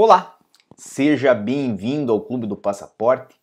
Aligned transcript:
Olá, 0.00 0.38
seja 0.76 1.34
bem-vindo 1.34 2.12
ao 2.12 2.20
Clube 2.20 2.46
do 2.46 2.54
Passaporte. 2.54 3.34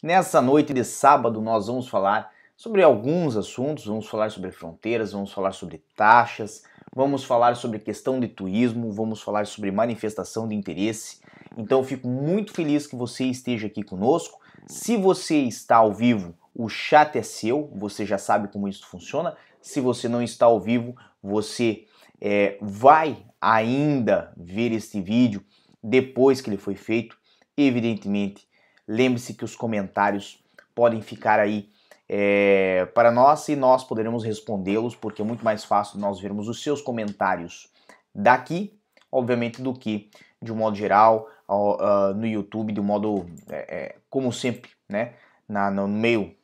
Nessa 0.00 0.40
noite 0.40 0.72
de 0.72 0.84
sábado 0.84 1.40
nós 1.40 1.66
vamos 1.66 1.88
falar 1.88 2.30
sobre 2.56 2.84
alguns 2.84 3.36
assuntos, 3.36 3.86
vamos 3.86 4.06
falar 4.06 4.30
sobre 4.30 4.52
fronteiras, 4.52 5.10
vamos 5.10 5.32
falar 5.32 5.50
sobre 5.50 5.82
taxas, 5.96 6.62
vamos 6.94 7.24
falar 7.24 7.56
sobre 7.56 7.80
questão 7.80 8.20
de 8.20 8.28
turismo, 8.28 8.92
vamos 8.92 9.22
falar 9.22 9.44
sobre 9.44 9.72
manifestação 9.72 10.46
de 10.46 10.54
interesse. 10.54 11.18
Então 11.58 11.82
fico 11.82 12.06
muito 12.06 12.52
feliz 12.52 12.86
que 12.86 12.94
você 12.94 13.24
esteja 13.24 13.66
aqui 13.66 13.82
conosco. 13.82 14.38
Se 14.68 14.96
você 14.96 15.38
está 15.38 15.78
ao 15.78 15.92
vivo, 15.92 16.32
o 16.54 16.68
chat 16.68 17.18
é 17.18 17.24
seu, 17.24 17.72
você 17.74 18.06
já 18.06 18.18
sabe 18.18 18.46
como 18.46 18.68
isso 18.68 18.86
funciona. 18.86 19.36
Se 19.60 19.80
você 19.80 20.08
não 20.08 20.22
está 20.22 20.46
ao 20.46 20.60
vivo, 20.60 20.94
você 21.20 21.86
é, 22.20 22.56
vai 22.62 23.26
ainda 23.40 24.32
ver 24.36 24.70
este 24.70 25.00
vídeo 25.00 25.44
depois 25.84 26.40
que 26.40 26.48
ele 26.48 26.56
foi 26.56 26.74
feito. 26.74 27.14
Evidentemente, 27.54 28.48
lembre-se 28.88 29.34
que 29.34 29.44
os 29.44 29.54
comentários 29.54 30.42
podem 30.74 31.02
ficar 31.02 31.38
aí 31.38 31.68
é, 32.08 32.86
para 32.94 33.12
nós 33.12 33.46
e 33.48 33.54
nós 33.54 33.84
poderemos 33.84 34.24
respondê-los, 34.24 34.96
porque 34.96 35.20
é 35.20 35.24
muito 35.24 35.44
mais 35.44 35.62
fácil 35.62 36.00
nós 36.00 36.18
vermos 36.18 36.48
os 36.48 36.62
seus 36.62 36.80
comentários 36.80 37.70
daqui, 38.14 38.72
obviamente, 39.12 39.60
do 39.60 39.74
que 39.74 40.10
de 40.40 40.50
um 40.50 40.56
modo 40.56 40.76
geral 40.76 41.28
uh, 41.48 42.14
no 42.14 42.26
YouTube, 42.26 42.72
de 42.72 42.80
um 42.80 42.84
modo 42.84 43.26
é, 43.50 43.76
é, 43.76 43.96
como 44.08 44.32
sempre, 44.32 44.70
né, 44.88 45.12
na, 45.48 45.70
no 45.70 45.86
meio 45.86 46.34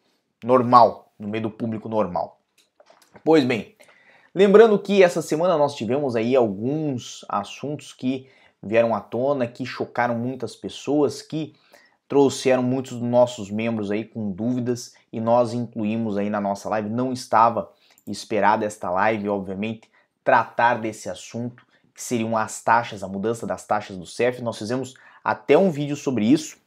normal, 0.44 1.12
no 1.18 1.28
meio 1.28 1.44
do 1.44 1.50
público 1.50 1.88
normal. 1.88 2.40
Pois 3.24 3.44
bem, 3.44 3.74
lembrando 4.34 4.78
que 4.78 5.02
essa 5.02 5.20
semana 5.20 5.58
nós 5.58 5.74
tivemos 5.74 6.16
aí 6.16 6.36
alguns 6.36 7.24
assuntos 7.28 7.92
que 7.92 8.28
vieram 8.62 8.94
à 8.94 9.00
tona, 9.00 9.46
que 9.46 9.64
chocaram 9.64 10.14
muitas 10.16 10.54
pessoas, 10.54 11.22
que 11.22 11.54
trouxeram 12.08 12.62
muitos 12.62 12.92
dos 12.92 13.08
nossos 13.08 13.50
membros 13.50 13.90
aí 13.90 14.04
com 14.04 14.32
dúvidas 14.32 14.94
e 15.12 15.20
nós 15.20 15.54
incluímos 15.54 16.16
aí 16.16 16.28
na 16.28 16.40
nossa 16.40 16.68
live. 16.68 16.88
Não 16.88 17.12
estava 17.12 17.72
esperada 18.06 18.64
esta 18.64 18.90
live, 18.90 19.28
obviamente, 19.28 19.88
tratar 20.24 20.80
desse 20.80 21.08
assunto, 21.08 21.64
que 21.94 22.02
seriam 22.02 22.36
as 22.36 22.62
taxas, 22.62 23.02
a 23.02 23.08
mudança 23.08 23.46
das 23.46 23.66
taxas 23.66 23.96
do 23.96 24.06
CEF. 24.06 24.42
Nós 24.42 24.58
fizemos 24.58 24.94
até 25.22 25.56
um 25.56 25.70
vídeo 25.70 25.96
sobre 25.96 26.24
isso 26.24 26.58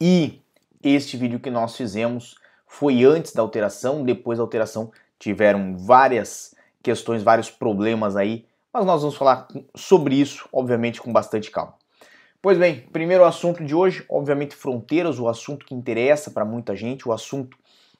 e 0.00 0.40
este 0.82 1.16
vídeo 1.16 1.38
que 1.38 1.50
nós 1.50 1.76
fizemos 1.76 2.36
foi 2.66 3.04
antes 3.04 3.32
da 3.32 3.42
alteração, 3.42 4.04
depois 4.04 4.38
da 4.38 4.44
alteração 4.44 4.90
tiveram 5.18 5.76
várias 5.76 6.54
questões, 6.82 7.22
vários 7.22 7.50
problemas 7.50 8.16
aí, 8.16 8.46
mas 8.72 8.86
nós 8.86 9.02
vamos 9.02 9.16
falar 9.16 9.48
sobre 9.74 10.14
isso, 10.14 10.48
obviamente, 10.52 11.00
com 11.00 11.12
bastante 11.12 11.50
calma. 11.50 11.74
Pois 12.42 12.56
bem, 12.56 12.86
primeiro 12.92 13.24
assunto 13.24 13.62
de 13.62 13.74
hoje, 13.74 14.04
obviamente 14.08 14.54
fronteiras, 14.54 15.18
o 15.18 15.28
assunto 15.28 15.66
que 15.66 15.74
interessa 15.74 16.30
para 16.30 16.44
muita 16.44 16.74
gente, 16.74 17.06
o 17.06 17.12
assunto 17.12 17.56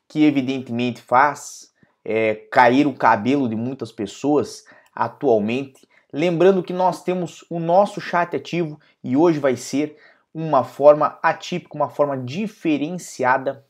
que 0.09 0.25
evidentemente 0.25 1.01
faz 1.03 1.71
é, 2.05 2.35
cair 2.51 2.87
o 2.87 2.95
cabelo 2.95 3.49
de 3.49 3.55
muitas 3.55 3.93
pessoas 3.93 4.65
atualmente. 4.95 5.87
Lembrando 6.13 6.63
que 6.63 6.73
nós 6.73 7.03
temos 7.05 7.45
o 7.51 7.61
nosso 7.61 8.01
chat 8.01 8.35
ativo 8.35 8.81
e 9.05 9.17
hoje 9.17 9.39
vai 9.39 9.57
ser 9.57 9.97
uma 10.33 10.65
forma 10.65 11.19
atípica, 11.23 11.77
uma 11.77 11.91
forma 11.91 12.17
diferenciada 12.17 13.65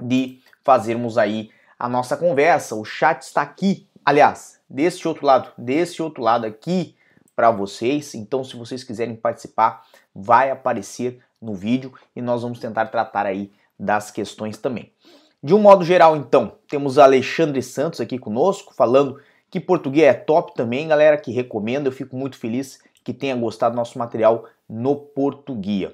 de 0.00 0.40
fazermos 0.62 1.18
aí 1.18 1.50
a 1.78 1.88
nossa 1.88 2.16
conversa. 2.16 2.74
O 2.74 2.84
chat 2.84 3.22
está 3.22 3.42
aqui, 3.42 3.88
aliás, 4.04 4.57
desse 4.68 5.06
outro 5.06 5.26
lado, 5.26 5.52
desse 5.56 6.02
outro 6.02 6.22
lado 6.22 6.46
aqui 6.46 6.96
para 7.34 7.50
vocês. 7.50 8.14
Então, 8.14 8.42
se 8.42 8.56
vocês 8.56 8.82
quiserem 8.82 9.14
participar, 9.14 9.84
vai 10.14 10.50
aparecer 10.50 11.20
no 11.40 11.54
vídeo 11.54 11.92
e 12.14 12.20
nós 12.20 12.42
vamos 12.42 12.58
tentar 12.58 12.86
tratar 12.86 13.26
aí 13.26 13.52
das 13.78 14.10
questões 14.10 14.58
também. 14.58 14.92
De 15.40 15.54
um 15.54 15.58
modo 15.60 15.84
geral, 15.84 16.16
então, 16.16 16.56
temos 16.68 16.98
Alexandre 16.98 17.62
Santos 17.62 18.00
aqui 18.00 18.18
conosco, 18.18 18.74
falando 18.74 19.20
que 19.48 19.60
português 19.60 20.08
é 20.08 20.14
top 20.14 20.52
também, 20.54 20.88
galera, 20.88 21.16
que 21.16 21.30
recomendo. 21.30 21.86
Eu 21.86 21.92
fico 21.92 22.16
muito 22.16 22.36
feliz 22.36 22.80
que 23.04 23.14
tenha 23.14 23.36
gostado 23.36 23.74
do 23.74 23.78
nosso 23.78 23.98
material 23.98 24.46
no 24.68 24.96
português. 24.96 25.92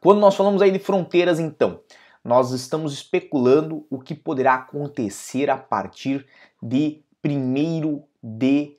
Quando 0.00 0.18
nós 0.18 0.34
falamos 0.34 0.62
aí 0.62 0.70
de 0.70 0.78
fronteiras, 0.78 1.38
então, 1.38 1.80
nós 2.24 2.50
estamos 2.52 2.92
especulando 2.92 3.86
o 3.90 3.98
que 3.98 4.14
poderá 4.14 4.54
acontecer 4.54 5.50
a 5.50 5.56
partir 5.56 6.26
de 6.62 7.02
1 7.24 8.02
de 8.22 8.76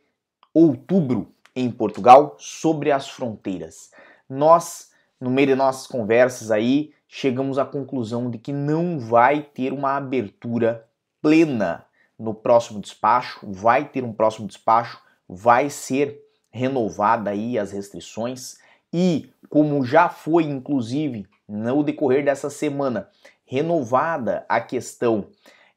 outubro 0.54 1.34
em 1.56 1.70
Portugal 1.70 2.36
sobre 2.40 2.92
as 2.92 3.10
fronteiras. 3.10 3.92
Nós, 4.30 4.92
no 5.20 5.30
meio 5.30 5.48
de 5.48 5.56
nossas 5.56 5.88
conversas 5.88 6.52
aí, 6.52 6.94
chegamos 7.08 7.58
à 7.58 7.66
conclusão 7.66 8.30
de 8.30 8.38
que 8.38 8.54
não 8.54 9.00
vai 9.00 9.42
ter 9.42 9.74
uma 9.74 9.98
abertura 9.98 10.88
plena 11.22 11.86
no 12.18 12.34
próximo 12.34 12.80
despacho, 12.80 13.40
vai 13.52 13.88
ter 13.88 14.04
um 14.04 14.14
próximo 14.14 14.48
despacho, 14.48 15.02
vai 15.28 15.70
ser 15.70 16.22
renovada 16.52 17.30
aí 17.32 17.58
as 17.58 17.72
restrições 17.72 18.58
e 18.92 19.32
como 19.50 19.84
já 19.86 20.10
foi 20.10 20.44
inclusive 20.44 21.28
no 21.48 21.84
decorrer 21.84 22.24
dessa 22.24 22.50
semana 22.50 23.10
renovada 23.46 24.46
a 24.50 24.60
questão 24.60 25.28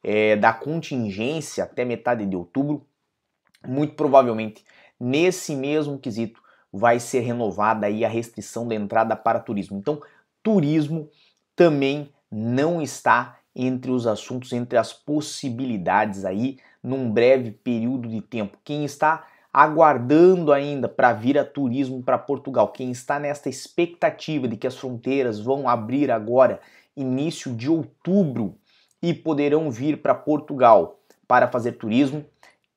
é, 0.02 0.36
da 0.36 0.52
contingência 0.52 1.64
até 1.64 1.84
metade 1.84 2.26
de 2.26 2.36
outubro, 2.36 2.86
muito 3.66 3.94
provavelmente 3.94 4.64
nesse 4.98 5.54
mesmo 5.56 5.98
quesito 5.98 6.40
vai 6.72 6.98
ser 7.00 7.20
renovada 7.20 7.86
aí 7.86 8.04
a 8.04 8.08
restrição 8.08 8.66
da 8.66 8.74
entrada 8.74 9.14
para 9.14 9.40
turismo. 9.40 9.76
Então, 9.76 10.00
turismo 10.42 11.10
também 11.54 12.10
não 12.30 12.80
está 12.80 13.38
entre 13.54 13.90
os 13.90 14.06
assuntos, 14.06 14.52
entre 14.52 14.78
as 14.78 14.92
possibilidades 14.92 16.24
aí 16.24 16.56
num 16.82 17.10
breve 17.10 17.50
período 17.50 18.08
de 18.08 18.22
tempo. 18.22 18.56
Quem 18.64 18.84
está 18.84 19.26
aguardando 19.52 20.50
ainda 20.50 20.88
para 20.88 21.12
vir 21.12 21.38
a 21.38 21.44
turismo 21.44 22.02
para 22.02 22.16
Portugal, 22.16 22.68
quem 22.68 22.90
está 22.90 23.18
nesta 23.18 23.50
expectativa 23.50 24.48
de 24.48 24.56
que 24.56 24.66
as 24.66 24.76
fronteiras 24.76 25.38
vão 25.38 25.68
abrir 25.68 26.10
agora, 26.10 26.58
início 26.96 27.54
de 27.54 27.68
outubro, 27.68 28.56
e 29.02 29.12
poderão 29.12 29.70
vir 29.70 30.00
para 30.00 30.14
Portugal 30.14 31.00
para 31.26 31.48
fazer 31.48 31.72
turismo, 31.72 32.24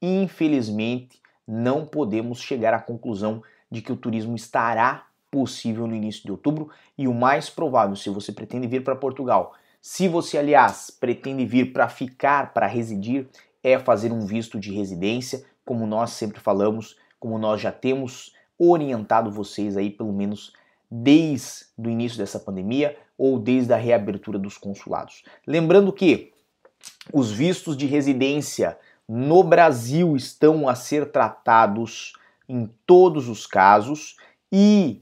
infelizmente 0.01 1.21
não 1.47 1.85
podemos 1.85 2.41
chegar 2.41 2.73
à 2.73 2.79
conclusão 2.79 3.43
de 3.69 3.81
que 3.81 3.91
o 3.91 3.95
turismo 3.95 4.35
estará 4.35 5.05
possível 5.29 5.85
no 5.85 5.95
início 5.95 6.23
de 6.23 6.31
outubro. 6.31 6.69
E 6.97 7.07
o 7.07 7.13
mais 7.13 7.49
provável, 7.49 7.95
se 7.95 8.09
você 8.09 8.31
pretende 8.31 8.67
vir 8.67 8.83
para 8.83 8.95
Portugal, 8.95 9.53
se 9.81 10.07
você, 10.07 10.37
aliás, 10.37 10.89
pretende 10.89 11.45
vir 11.45 11.71
para 11.71 11.87
ficar, 11.87 12.53
para 12.53 12.65
residir, 12.65 13.27
é 13.61 13.77
fazer 13.77 14.11
um 14.11 14.25
visto 14.25 14.59
de 14.59 14.73
residência, 14.73 15.43
como 15.63 15.85
nós 15.85 16.11
sempre 16.11 16.39
falamos, 16.39 16.97
como 17.19 17.37
nós 17.37 17.61
já 17.61 17.71
temos 17.71 18.33
orientado 18.57 19.29
vocês 19.29 19.75
aí, 19.75 19.89
pelo 19.89 20.13
menos 20.13 20.53
desde 20.89 21.65
o 21.77 21.89
início 21.89 22.17
dessa 22.17 22.39
pandemia 22.39 22.97
ou 23.17 23.39
desde 23.39 23.73
a 23.73 23.77
reabertura 23.77 24.37
dos 24.37 24.57
consulados. 24.57 25.23
Lembrando 25.47 25.91
que 25.93 26.33
os 27.13 27.31
vistos 27.31 27.77
de 27.77 27.85
residência 27.85 28.77
no 29.07 29.43
Brasil 29.43 30.15
estão 30.15 30.67
a 30.67 30.75
ser 30.75 31.11
tratados 31.11 32.13
em 32.47 32.69
todos 32.85 33.29
os 33.29 33.45
casos 33.45 34.17
e 34.51 35.01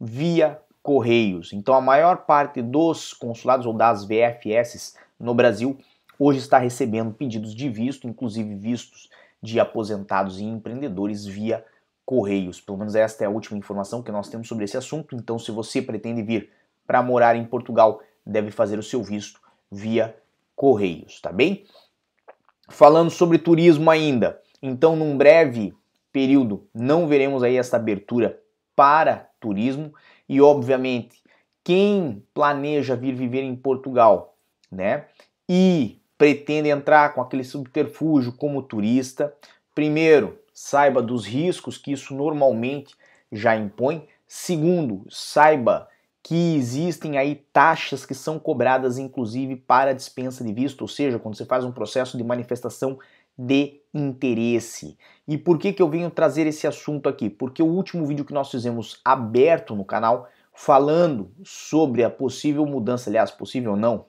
via 0.00 0.58
correios. 0.82 1.52
Então 1.52 1.74
a 1.74 1.80
maior 1.80 2.24
parte 2.26 2.60
dos 2.60 3.12
consulados 3.12 3.66
ou 3.66 3.72
das 3.72 4.04
VFS 4.04 4.96
no 5.18 5.34
Brasil 5.34 5.78
hoje 6.18 6.38
está 6.38 6.58
recebendo 6.58 7.12
pedidos 7.12 7.54
de 7.54 7.68
visto, 7.68 8.08
inclusive 8.08 8.54
vistos 8.54 9.08
de 9.42 9.60
aposentados 9.60 10.40
e 10.40 10.44
empreendedores 10.44 11.24
via 11.24 11.64
correios. 12.04 12.60
Pelo 12.60 12.78
menos 12.78 12.94
esta 12.94 13.24
é 13.24 13.26
a 13.26 13.30
última 13.30 13.58
informação 13.58 14.02
que 14.02 14.12
nós 14.12 14.28
temos 14.28 14.48
sobre 14.48 14.64
esse 14.64 14.76
assunto. 14.76 15.14
Então 15.14 15.38
se 15.38 15.50
você 15.50 15.80
pretende 15.80 16.22
vir 16.22 16.50
para 16.86 17.02
morar 17.02 17.36
em 17.36 17.44
Portugal, 17.44 18.00
deve 18.24 18.50
fazer 18.50 18.78
o 18.78 18.82
seu 18.82 19.02
visto 19.02 19.40
via 19.70 20.16
correios, 20.54 21.20
tá 21.20 21.32
bem? 21.32 21.64
Falando 22.68 23.10
sobre 23.10 23.38
turismo 23.38 23.90
ainda, 23.90 24.40
então 24.62 24.96
num 24.96 25.16
breve 25.16 25.74
período 26.12 26.68
não 26.74 27.08
veremos 27.08 27.42
aí 27.42 27.56
essa 27.56 27.76
abertura 27.76 28.40
para 28.76 29.28
turismo 29.40 29.92
e 30.28 30.40
obviamente 30.40 31.22
quem 31.64 32.24
planeja 32.34 32.96
vir 32.96 33.14
viver 33.14 33.42
em 33.42 33.54
Portugal, 33.54 34.36
né? 34.70 35.06
E 35.48 36.00
pretende 36.16 36.68
entrar 36.68 37.14
com 37.14 37.20
aquele 37.20 37.44
subterfúgio 37.44 38.32
como 38.32 38.62
turista, 38.62 39.34
primeiro, 39.74 40.38
saiba 40.52 41.02
dos 41.02 41.26
riscos 41.26 41.76
que 41.78 41.92
isso 41.92 42.14
normalmente 42.14 42.94
já 43.30 43.56
impõe. 43.56 44.06
Segundo, 44.26 45.04
saiba 45.08 45.88
que 46.22 46.54
existem 46.54 47.18
aí 47.18 47.34
taxas 47.52 48.06
que 48.06 48.14
são 48.14 48.38
cobradas 48.38 48.96
inclusive 48.96 49.56
para 49.56 49.92
dispensa 49.92 50.44
de 50.44 50.52
visto, 50.52 50.82
ou 50.82 50.88
seja, 50.88 51.18
quando 51.18 51.36
você 51.36 51.44
faz 51.44 51.64
um 51.64 51.72
processo 51.72 52.16
de 52.16 52.22
manifestação 52.22 52.98
de 53.36 53.80
interesse. 53.92 54.96
E 55.26 55.36
por 55.36 55.58
que, 55.58 55.72
que 55.72 55.82
eu 55.82 55.88
venho 55.88 56.10
trazer 56.10 56.46
esse 56.46 56.66
assunto 56.66 57.08
aqui? 57.08 57.28
Porque 57.28 57.62
o 57.62 57.66
último 57.66 58.06
vídeo 58.06 58.24
que 58.24 58.34
nós 58.34 58.50
fizemos 58.50 59.00
aberto 59.04 59.74
no 59.74 59.84
canal, 59.84 60.28
falando 60.52 61.32
sobre 61.42 62.04
a 62.04 62.10
possível 62.10 62.64
mudança, 62.66 63.10
aliás, 63.10 63.30
possível 63.30 63.74
não, 63.74 64.06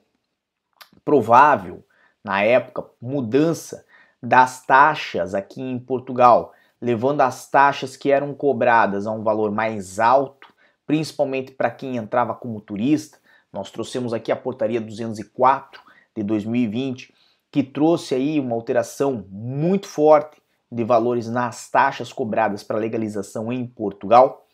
provável, 1.04 1.84
na 2.22 2.42
época, 2.42 2.86
mudança 3.00 3.84
das 4.22 4.64
taxas 4.64 5.34
aqui 5.34 5.60
em 5.60 5.78
Portugal, 5.78 6.52
levando 6.80 7.20
as 7.20 7.50
taxas 7.50 7.96
que 7.96 8.10
eram 8.10 8.34
cobradas 8.34 9.06
a 9.06 9.10
um 9.10 9.22
valor 9.22 9.50
mais 9.50 9.98
alto, 9.98 10.43
principalmente 10.86 11.52
para 11.52 11.70
quem 11.70 11.96
entrava 11.96 12.34
como 12.34 12.60
turista. 12.60 13.18
Nós 13.52 13.70
trouxemos 13.70 14.12
aqui 14.12 14.32
a 14.32 14.36
portaria 14.36 14.80
204 14.80 15.80
de 16.16 16.22
2020, 16.22 17.12
que 17.50 17.62
trouxe 17.62 18.14
aí 18.14 18.40
uma 18.40 18.54
alteração 18.54 19.26
muito 19.30 19.86
forte 19.86 20.42
de 20.70 20.82
valores 20.82 21.28
nas 21.28 21.70
taxas 21.70 22.12
cobradas 22.12 22.62
para 22.62 22.78
legalização 22.78 23.52
em 23.52 23.64
Portugal. 23.64 24.46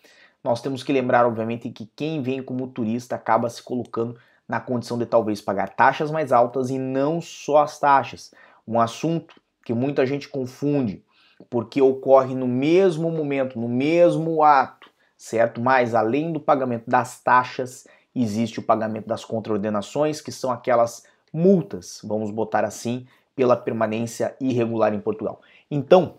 Nós 0.44 0.60
temos 0.60 0.82
que 0.82 0.92
lembrar, 0.92 1.26
obviamente, 1.26 1.70
que 1.70 1.86
quem 1.96 2.22
vem 2.22 2.42
como 2.42 2.68
turista 2.68 3.14
acaba 3.14 3.48
se 3.48 3.62
colocando 3.62 4.18
na 4.46 4.60
condição 4.60 4.98
de 4.98 5.06
talvez 5.06 5.40
pagar 5.40 5.70
taxas 5.70 6.10
mais 6.10 6.32
altas 6.32 6.70
e 6.70 6.78
não 6.78 7.20
só 7.20 7.58
as 7.58 7.78
taxas. 7.78 8.32
Um 8.66 8.80
assunto 8.80 9.40
que 9.64 9.72
muita 9.72 10.04
gente 10.04 10.28
confunde, 10.28 11.04
porque 11.48 11.80
ocorre 11.80 12.34
no 12.34 12.48
mesmo 12.48 13.10
momento, 13.10 13.58
no 13.58 13.68
mesmo 13.68 14.42
ato, 14.42 14.89
certo? 15.20 15.60
Mas 15.60 15.94
além 15.94 16.32
do 16.32 16.40
pagamento 16.40 16.88
das 16.88 17.20
taxas, 17.22 17.86
existe 18.14 18.58
o 18.58 18.62
pagamento 18.62 19.06
das 19.06 19.22
contraordenações, 19.22 20.22
que 20.22 20.32
são 20.32 20.50
aquelas 20.50 21.04
multas, 21.30 22.00
vamos 22.02 22.30
botar 22.30 22.64
assim, 22.64 23.06
pela 23.36 23.54
permanência 23.54 24.34
irregular 24.40 24.94
em 24.94 25.00
Portugal. 25.00 25.42
Então, 25.70 26.14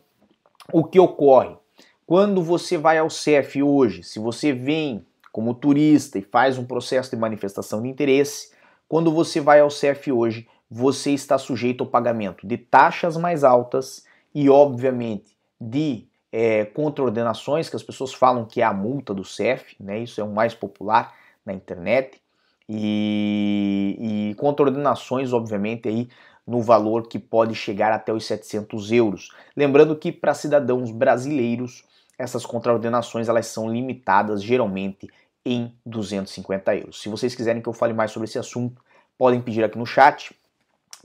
o 0.72 0.84
que 0.84 1.00
ocorre? 1.00 1.58
Quando 2.06 2.44
você 2.44 2.78
vai 2.78 3.00
ao 3.00 3.10
CEF 3.10 3.64
hoje, 3.64 4.04
se 4.04 4.20
você 4.20 4.54
vem 4.54 5.04
como 5.32 5.56
turista 5.56 6.20
e 6.20 6.22
faz 6.22 6.60
um 6.60 6.66
processo 6.66 7.10
de 7.10 7.18
manifestação 7.18 7.82
de 7.82 7.90
interesse, 7.90 8.52
quando 8.88 9.12
você 9.12 9.42
vai 9.42 9.62
ao 9.62 9.72
CEF 9.72 10.12
hoje, 10.12 10.48
você 10.70 11.12
está 11.12 11.40
sujeito 11.40 11.84
ao 11.84 11.90
pagamento 11.90 12.46
de 12.46 12.56
taxas 12.56 13.18
mais 13.18 13.44
altas 13.44 14.06
e, 14.34 14.48
obviamente, 14.48 15.36
de 15.60 16.08
é, 16.32 16.66
contraordenações, 16.66 17.70
que 17.70 17.76
as 17.76 17.84
pessoas 17.84 18.14
falam 18.14 18.46
que 18.46 18.62
é 18.62 18.64
a 18.64 18.74
multa 18.74 19.14
do 19.14 19.24
CEF, 19.24 19.76
né? 19.80 20.00
isso 20.00 20.22
é 20.22 20.24
o 20.24 20.30
mais 20.30 20.54
popular 20.54 21.14
na 21.46 21.54
internet, 21.54 22.22
e, 22.70 23.98
e 24.32 24.36
contraordenações, 24.36 25.34
obviamente, 25.34 25.90
aí 25.90 26.08
no 26.48 26.62
valor 26.62 27.08
que 27.08 27.20
pode 27.20 27.54
chegar 27.54 27.92
até 27.92 28.14
os 28.14 28.26
700 28.26 28.92
euros. 28.92 29.30
Lembrando 29.56 29.96
que 29.96 30.12
para 30.12 30.34
cidadãos 30.34 30.92
brasileiros, 30.92 31.84
essas 32.18 32.46
contraordenações 32.46 33.28
elas 33.28 33.48
são 33.48 33.72
limitadas 33.72 34.42
geralmente 34.42 35.10
em 35.46 35.74
250 35.86 36.76
euros. 36.76 37.02
Se 37.02 37.10
vocês 37.10 37.36
quiserem 37.36 37.62
que 37.62 37.68
eu 37.68 37.74
fale 37.74 37.94
mais 37.94 38.12
sobre 38.12 38.28
esse 38.28 38.40
assunto, 38.40 38.82
podem 39.18 39.42
pedir 39.42 39.64
aqui 39.64 39.78
no 39.78 39.86
chat. 39.86 40.36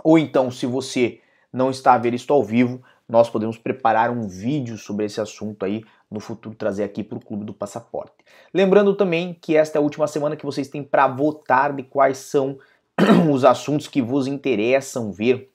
Ou 0.05 0.19
então, 0.19 0.51
se 0.51 0.67
você 0.67 1.21
não 1.53 1.71
está 1.71 1.95
a 1.95 1.99
ver 1.99 2.13
isto 2.13 2.33
ao 2.33 2.45
vivo, 2.45 2.83
nós 3.09 3.31
podemos 3.31 3.57
preparar 3.57 4.11
um 4.11 4.27
vídeo 4.27 4.77
sobre 4.77 5.05
esse 5.05 5.21
assunto 5.21 5.65
aí 5.65 5.85
no 6.11 6.21
futuro 6.21 6.55
trazer 6.55 6.85
aqui 6.85 7.03
para 7.05 7.19
o 7.19 7.25
Clube 7.25 7.45
do 7.45 7.55
Passaporte. 7.55 8.15
Lembrando 8.53 8.95
também 8.95 9.37
que 9.41 9.57
esta 9.57 9.79
é 9.79 9.81
a 9.81 9.83
última 9.83 10.07
semana 10.07 10.37
que 10.37 10.45
vocês 10.45 10.69
têm 10.69 10.83
para 10.83 11.07
votar 11.07 11.73
de 11.73 11.83
quais 11.83 12.19
são 12.19 12.59
os 13.31 13.45
assuntos 13.45 13.87
que 13.89 14.03
vos 14.03 14.27
interessam 14.27 15.13
ver 15.13 15.51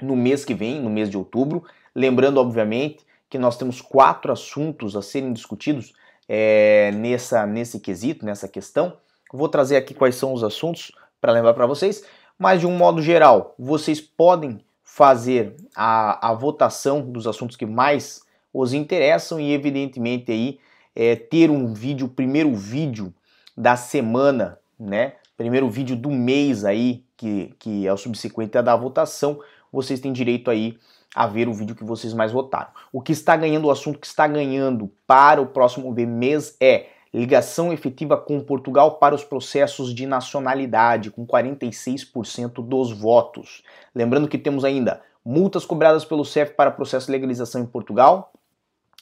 no 0.00 0.14
mês 0.14 0.44
que 0.44 0.54
vem, 0.54 0.80
no 0.80 0.90
mês 0.90 1.08
de 1.08 1.16
outubro. 1.16 1.64
Lembrando, 1.94 2.38
obviamente, 2.38 3.04
que 3.28 3.38
nós 3.38 3.56
temos 3.56 3.80
quatro 3.80 4.32
assuntos 4.32 4.96
a 4.96 5.02
serem 5.02 5.32
discutidos 5.32 5.92
é, 6.28 6.92
nessa, 6.92 7.46
nesse 7.46 7.80
quesito, 7.80 8.24
nessa 8.24 8.46
questão. 8.46 8.96
Vou 9.32 9.48
trazer 9.48 9.76
aqui 9.76 9.94
quais 9.94 10.14
são 10.14 10.32
os 10.32 10.44
assuntos 10.44 10.92
para 11.20 11.32
lembrar 11.32 11.54
para 11.54 11.66
vocês, 11.66 12.04
mas 12.38 12.60
de 12.60 12.66
um 12.66 12.76
modo 12.76 13.02
geral, 13.02 13.54
vocês 13.58 14.00
podem 14.00 14.60
fazer 14.96 15.54
a, 15.76 16.30
a 16.30 16.32
votação 16.32 17.02
dos 17.02 17.26
assuntos 17.26 17.54
que 17.54 17.66
mais 17.66 18.22
os 18.50 18.72
interessam 18.72 19.38
e 19.38 19.52
evidentemente 19.52 20.32
aí 20.32 20.58
é, 20.94 21.14
ter 21.14 21.50
um 21.50 21.74
vídeo, 21.74 22.08
primeiro 22.08 22.54
vídeo 22.54 23.12
da 23.54 23.76
semana, 23.76 24.58
né? 24.80 25.12
Primeiro 25.36 25.68
vídeo 25.68 25.94
do 25.94 26.10
mês 26.10 26.64
aí, 26.64 27.04
que, 27.14 27.54
que 27.58 27.86
é 27.86 27.92
o 27.92 27.96
subsequente 27.98 28.62
da 28.62 28.74
votação, 28.74 29.38
vocês 29.70 30.00
têm 30.00 30.14
direito 30.14 30.50
aí 30.50 30.78
a 31.14 31.26
ver 31.26 31.46
o 31.46 31.52
vídeo 31.52 31.76
que 31.76 31.84
vocês 31.84 32.14
mais 32.14 32.32
votaram. 32.32 32.70
O 32.90 33.02
que 33.02 33.12
está 33.12 33.36
ganhando, 33.36 33.66
o 33.66 33.70
assunto 33.70 33.98
que 33.98 34.06
está 34.06 34.26
ganhando 34.26 34.90
para 35.06 35.42
o 35.42 35.46
próximo 35.46 35.92
mês 35.92 36.56
é 36.58 36.86
ligação 37.16 37.72
efetiva 37.72 38.14
com 38.14 38.38
Portugal 38.40 38.98
para 38.98 39.14
os 39.14 39.24
processos 39.24 39.94
de 39.94 40.04
nacionalidade, 40.04 41.10
com 41.10 41.26
46% 41.26 42.62
dos 42.62 42.92
votos. 42.92 43.62
Lembrando 43.94 44.28
que 44.28 44.36
temos 44.36 44.66
ainda 44.66 45.00
multas 45.24 45.64
cobradas 45.64 46.04
pelo 46.04 46.26
CEF 46.26 46.52
para 46.52 46.70
processo 46.70 47.06
de 47.06 47.12
legalização 47.12 47.62
em 47.62 47.66
Portugal. 47.66 48.32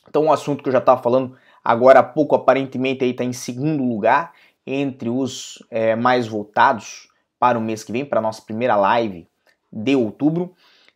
Então, 0.09 0.25
um 0.25 0.33
assunto 0.33 0.63
que 0.63 0.69
eu 0.69 0.73
já 0.73 0.79
estava 0.79 1.03
falando 1.03 1.37
agora 1.65 1.99
há 1.99 2.03
pouco, 2.05 2.37
aparentemente 2.37 3.05
está 3.05 3.25
em 3.25 3.33
segundo 3.33 3.83
lugar 3.83 4.33
entre 4.65 5.09
os 5.09 5.63
é, 5.69 5.97
mais 5.97 6.29
votados 6.29 7.09
para 7.39 7.59
o 7.59 7.61
mês 7.61 7.83
que 7.83 7.91
vem, 7.91 8.05
para 8.05 8.21
a 8.21 8.23
nossa 8.23 8.43
primeira 8.43 8.77
live 8.77 9.27
de 9.73 9.97
outubro. 9.97 10.55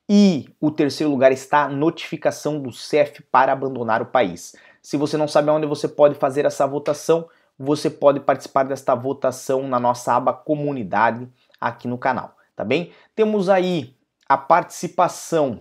E 0.09 0.49
o 0.61 0.70
terceiro 0.70 1.11
lugar 1.11 1.32
está 1.32 1.65
a 1.65 1.69
notificação 1.69 2.61
do 2.61 2.73
CEF 2.73 3.23
para 3.25 3.53
abandonar 3.53 4.00
o 4.00 4.06
país. 4.06 4.55
Se 4.88 4.96
você 4.96 5.19
não 5.19 5.29
sabe 5.29 5.50
onde 5.50 5.67
você 5.67 5.87
pode 5.87 6.14
fazer 6.14 6.46
essa 6.46 6.67
votação, 6.67 7.29
você 7.58 7.90
pode 7.90 8.20
participar 8.20 8.62
desta 8.62 8.94
votação 8.94 9.69
na 9.69 9.79
nossa 9.79 10.14
aba 10.14 10.32
comunidade 10.32 11.29
aqui 11.61 11.87
no 11.87 11.99
canal, 11.99 12.35
tá 12.56 12.64
bem? 12.64 12.90
Temos 13.14 13.50
aí 13.50 13.94
a 14.26 14.38
participação 14.38 15.61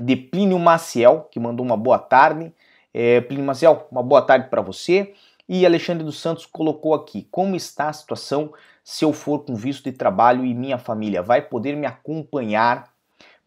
de 0.00 0.16
Plínio 0.16 0.58
Maciel, 0.58 1.28
que 1.30 1.38
mandou 1.38 1.66
uma 1.66 1.76
boa 1.76 1.98
tarde. 1.98 2.50
É, 2.94 3.20
Plínio 3.20 3.44
Maciel, 3.44 3.86
uma 3.92 4.02
boa 4.02 4.22
tarde 4.22 4.48
para 4.48 4.62
você. 4.62 5.12
E 5.46 5.66
Alexandre 5.66 6.02
dos 6.02 6.18
Santos 6.18 6.46
colocou 6.46 6.94
aqui: 6.94 7.28
como 7.30 7.54
está 7.54 7.90
a 7.90 7.92
situação 7.92 8.54
se 8.82 9.04
eu 9.04 9.12
for 9.12 9.40
com 9.40 9.54
visto 9.54 9.84
de 9.84 9.92
trabalho 9.92 10.42
e 10.42 10.54
minha 10.54 10.78
família 10.78 11.20
vai 11.20 11.42
poder 11.42 11.76
me 11.76 11.86
acompanhar 11.86 12.94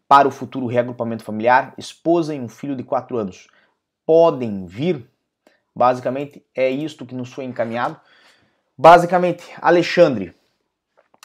para 0.06 0.28
o 0.28 0.30
futuro 0.30 0.68
reagrupamento 0.68 1.24
familiar? 1.24 1.74
Esposa 1.76 2.32
e 2.32 2.38
um 2.38 2.48
filho 2.48 2.76
de 2.76 2.84
4 2.84 3.18
anos 3.18 3.48
podem 4.06 4.64
vir? 4.64 5.04
Basicamente 5.74 6.42
é 6.54 6.70
isto 6.70 7.04
que 7.04 7.14
nos 7.14 7.32
foi 7.32 7.44
encaminhado. 7.44 8.00
Basicamente, 8.78 9.44
Alexandre, 9.60 10.34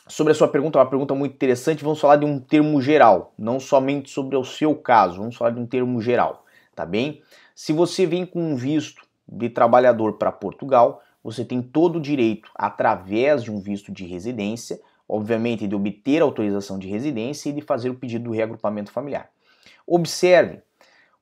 sobre 0.08 0.32
a 0.32 0.36
sua 0.36 0.48
pergunta, 0.48 0.80
uma 0.80 0.90
pergunta 0.90 1.16
muito 1.16 1.34
interessante. 1.34 1.84
Vamos 1.84 2.02
falar 2.02 2.18
de 2.18 2.26
um 2.26 2.40
termo 2.40 2.82
geral, 2.82 3.34
não 3.38 3.60
somente 3.60 4.10
sobre 4.10 4.36
o 4.36 4.44
seu 4.44 4.76
caso, 4.76 5.20
vamos 5.20 5.38
falar 5.38 5.52
de 5.52 5.60
um 5.60 5.66
termo 5.66 6.02
geral, 6.02 6.46
tá 6.76 6.86
bem? 6.86 7.22
Se 7.56 7.72
você 7.72 8.06
vem 8.06 8.26
com 8.26 8.42
um 8.42 8.56
visto 8.56 9.06
de 9.28 9.50
trabalhador 9.50 10.18
para 10.18 10.32
Portugal, 10.32 11.02
você 11.24 11.46
tem 11.46 11.62
todo 11.62 11.98
o 11.98 12.02
direito, 12.02 12.50
através 12.56 13.44
de 13.44 13.52
um 13.52 13.60
visto 13.60 13.92
de 13.92 14.06
residência, 14.06 14.82
obviamente 15.08 15.68
de 15.68 15.76
obter 15.76 16.22
autorização 16.22 16.80
de 16.80 16.88
residência 16.88 17.50
e 17.50 17.54
de 17.54 17.62
fazer 17.62 17.90
o 17.90 17.96
pedido 17.96 18.26
do 18.26 18.32
reagrupamento 18.32 18.92
familiar. 18.92 19.30
Observe, 19.86 20.62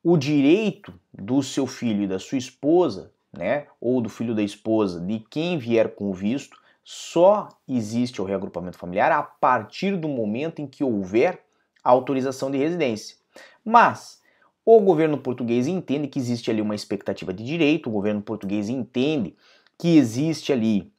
o 0.03 0.17
direito 0.17 0.93
do 1.13 1.41
seu 1.43 1.67
filho 1.67 2.03
e 2.03 2.07
da 2.07 2.19
sua 2.19 2.37
esposa, 2.37 3.11
né, 3.31 3.67
ou 3.79 4.01
do 4.01 4.09
filho 4.09 4.33
da 4.33 4.41
esposa, 4.41 4.99
de 4.99 5.19
quem 5.29 5.57
vier 5.57 5.93
com 5.93 6.09
o 6.09 6.13
visto, 6.13 6.57
só 6.83 7.49
existe 7.67 8.21
o 8.21 8.25
reagrupamento 8.25 8.77
familiar 8.77 9.11
a 9.11 9.21
partir 9.21 9.95
do 9.95 10.09
momento 10.09 10.61
em 10.61 10.67
que 10.67 10.83
houver 10.83 11.43
autorização 11.83 12.49
de 12.49 12.57
residência. 12.57 13.15
Mas 13.63 14.19
o 14.65 14.79
governo 14.79 15.17
português 15.17 15.67
entende 15.67 16.07
que 16.07 16.17
existe 16.19 16.49
ali 16.49 16.61
uma 16.61 16.75
expectativa 16.75 17.33
de 17.33 17.43
direito, 17.43 17.89
o 17.89 17.93
governo 17.93 18.21
português 18.21 18.69
entende 18.69 19.35
que 19.77 19.97
existe 19.97 20.51
ali 20.51 20.91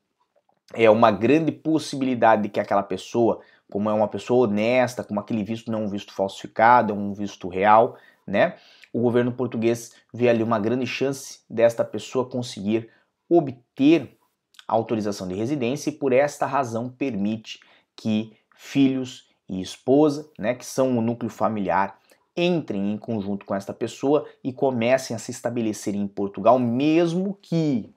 é 0.75 0.89
uma 0.89 1.11
grande 1.11 1.51
possibilidade 1.51 2.43
de 2.43 2.49
que 2.49 2.61
aquela 2.61 2.83
pessoa, 2.83 3.41
como 3.71 3.91
é 3.91 3.93
uma 3.93 4.09
pessoa 4.09 4.47
honesta, 4.47 5.03
como 5.03 5.21
aquele 5.21 5.43
visto 5.43 5.71
não 5.71 5.81
é 5.81 5.83
um 5.85 5.89
visto 5.89 6.13
falsificado, 6.13 6.93
é 6.93 6.97
um 6.97 7.13
visto 7.13 7.49
real, 7.49 7.97
né? 8.27 8.55
O 8.93 9.01
governo 9.01 9.33
português 9.33 9.93
vê 10.13 10.29
ali 10.29 10.43
uma 10.43 10.59
grande 10.59 10.87
chance 10.87 11.41
desta 11.49 11.85
pessoa 11.85 12.29
conseguir 12.29 12.91
obter 13.29 14.19
autorização 14.67 15.29
de 15.29 15.35
residência 15.35 15.91
e 15.91 15.93
por 15.93 16.13
esta 16.13 16.47
razão 16.47 16.89
permite 16.89 17.61
que 17.97 18.37
filhos 18.57 19.29
e 19.49 19.61
esposa, 19.61 20.31
né, 20.39 20.55
que 20.55 20.65
são 20.65 20.97
o 20.97 21.03
núcleo 21.03 21.31
familiar, 21.31 21.99
entrem 22.37 22.93
em 22.93 22.99
conjunto 22.99 23.45
com 23.45 23.55
esta 23.55 23.73
pessoa 23.73 24.29
e 24.43 24.53
comecem 24.53 25.15
a 25.15 25.19
se 25.19 25.31
estabelecer 25.31 25.95
em 25.95 26.07
Portugal, 26.07 26.59
mesmo 26.59 27.37
que 27.43 27.93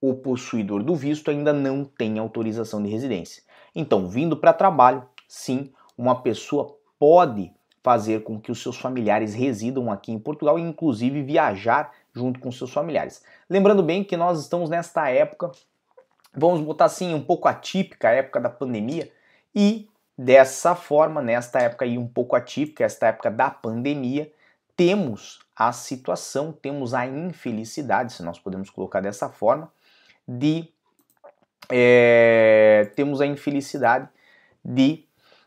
o 0.00 0.14
possuidor 0.14 0.82
do 0.82 0.94
visto 0.94 1.30
ainda 1.30 1.52
não 1.52 1.84
tenha 1.84 2.20
autorização 2.20 2.82
de 2.82 2.88
residência. 2.88 3.42
Então, 3.74 4.08
vindo 4.08 4.36
para 4.36 4.52
trabalho, 4.52 5.06
sim, 5.28 5.72
uma 5.96 6.22
pessoa 6.22 6.78
pode 6.98 7.52
fazer 7.86 8.24
com 8.24 8.40
que 8.40 8.50
os 8.50 8.60
seus 8.60 8.76
familiares 8.76 9.32
residam 9.32 9.92
aqui 9.92 10.10
em 10.10 10.18
Portugal 10.18 10.58
e 10.58 10.62
inclusive 10.62 11.22
viajar 11.22 11.92
junto 12.12 12.40
com 12.40 12.50
seus 12.50 12.72
familiares. 12.72 13.22
Lembrando 13.48 13.80
bem 13.80 14.02
que 14.02 14.16
nós 14.16 14.40
estamos 14.40 14.68
nesta 14.68 15.08
época, 15.08 15.52
vamos 16.34 16.60
botar 16.62 16.86
assim, 16.86 17.14
um 17.14 17.22
pouco 17.22 17.46
atípica, 17.46 18.08
a 18.08 18.10
época 18.10 18.40
da 18.40 18.50
pandemia, 18.50 19.08
e 19.54 19.88
dessa 20.18 20.74
forma, 20.74 21.22
nesta 21.22 21.60
época 21.60 21.84
aí 21.84 21.96
um 21.96 22.08
pouco 22.08 22.34
atípica, 22.34 22.82
esta 22.82 23.06
época 23.06 23.30
da 23.30 23.50
pandemia, 23.50 24.32
temos 24.76 25.38
a 25.54 25.70
situação, 25.70 26.50
temos 26.50 26.92
a 26.92 27.06
infelicidade, 27.06 28.14
se 28.14 28.22
nós 28.24 28.40
podemos 28.40 28.68
colocar 28.68 29.00
dessa 29.00 29.28
forma, 29.28 29.70
de 30.26 30.68
é, 31.70 32.90
temos 32.96 33.20
a 33.20 33.26
infelicidade 33.26 34.08
de 34.64 35.05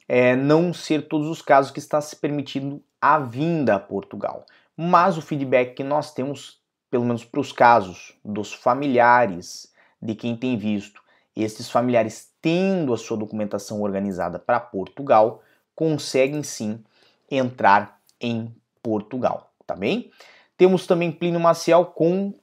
é, 0.10 0.36
não 0.36 0.74
ser 0.74 1.08
todos 1.08 1.28
os 1.28 1.40
casos 1.40 1.70
que 1.70 1.78
está 1.78 2.02
se 2.02 2.16
permitindo 2.16 2.84
a 3.00 3.20
vinda 3.20 3.76
a 3.76 3.80
Portugal. 3.80 4.44
Mas 4.76 5.18
o 5.18 5.22
feedback 5.22 5.76
que 5.76 5.84
nós 5.84 6.12
temos, 6.12 6.60
pelo 6.90 7.06
menos 7.06 7.24
para 7.24 7.40
os 7.40 7.52
casos 7.52 8.18
dos 8.26 8.52
familiares 8.52 9.72
de 10.02 10.16
quem 10.16 10.36
tem 10.36 10.58
visto, 10.58 11.00
esses 11.36 11.70
familiares 11.70 12.32
tendo 12.42 12.92
a 12.92 12.98
sua 12.98 13.18
documentação 13.18 13.84
organizada 13.84 14.40
para 14.40 14.60
Portugal, 14.60 15.44
conseguem 15.76 16.42
sim 16.42 16.84
entrar 17.30 18.00
em 18.20 18.54
Portugal, 18.82 19.52
tá 19.68 19.76
bem? 19.76 20.10
Temos 20.58 20.88
também 20.88 21.12
Plínio 21.12 21.40
Maciel 21.40 21.86
com 21.86 22.34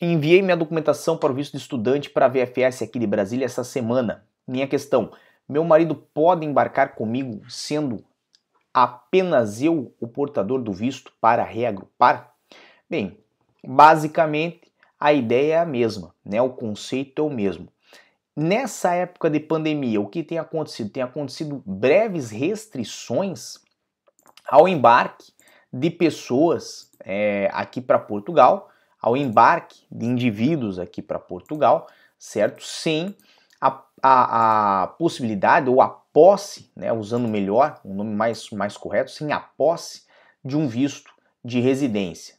enviei 0.00 0.42
minha 0.42 0.56
documentação 0.56 1.16
para 1.16 1.32
o 1.32 1.34
visto 1.34 1.52
de 1.52 1.58
estudante 1.58 2.10
para 2.10 2.26
a 2.26 2.28
VFS 2.28 2.82
aqui 2.82 2.98
de 2.98 3.06
Brasília 3.06 3.46
essa 3.46 3.64
semana. 3.64 4.24
Minha 4.46 4.66
questão, 4.66 5.10
meu 5.48 5.64
marido 5.64 5.94
pode 5.94 6.46
embarcar 6.46 6.94
comigo 6.94 7.42
sendo 7.50 8.04
apenas 8.72 9.62
eu 9.62 9.94
o 10.00 10.08
portador 10.08 10.62
do 10.62 10.72
visto 10.72 11.12
para 11.20 11.44
reagrupar? 11.44 12.34
Bem, 12.88 13.18
basicamente 13.62 14.72
a 14.98 15.12
ideia 15.12 15.54
é 15.54 15.58
a 15.58 15.66
mesma, 15.66 16.14
né? 16.24 16.40
O 16.40 16.50
conceito 16.50 17.20
é 17.20 17.24
o 17.24 17.30
mesmo. 17.30 17.68
Nessa 18.36 18.94
época 18.94 19.30
de 19.30 19.38
pandemia, 19.38 20.00
o 20.00 20.08
que 20.08 20.22
tem 20.22 20.38
acontecido? 20.38 20.90
Tem 20.90 21.02
acontecido 21.02 21.62
breves 21.64 22.30
restrições 22.30 23.60
ao 24.46 24.66
embarque 24.66 25.32
de 25.72 25.90
pessoas 25.90 26.90
é, 27.00 27.48
aqui 27.52 27.80
para 27.80 27.98
Portugal, 27.98 28.70
ao 29.00 29.16
embarque 29.16 29.84
de 29.90 30.06
indivíduos 30.06 30.78
aqui 30.78 31.02
para 31.02 31.18
Portugal, 31.18 31.86
certo? 32.18 32.64
Sem 32.64 33.14
a, 33.64 33.82
a, 34.02 34.82
a, 34.82 34.86
possibilidade 34.88 35.70
ou 35.70 35.80
a 35.80 35.88
posse, 35.88 36.70
né, 36.76 36.92
usando 36.92 37.26
melhor, 37.26 37.80
um 37.82 37.94
nome 37.94 38.14
mais, 38.14 38.50
mais 38.50 38.76
correto, 38.76 39.10
sem 39.10 39.32
a 39.32 39.40
posse 39.40 40.02
de 40.44 40.56
um 40.56 40.68
visto 40.68 41.10
de 41.42 41.60
residência. 41.60 42.34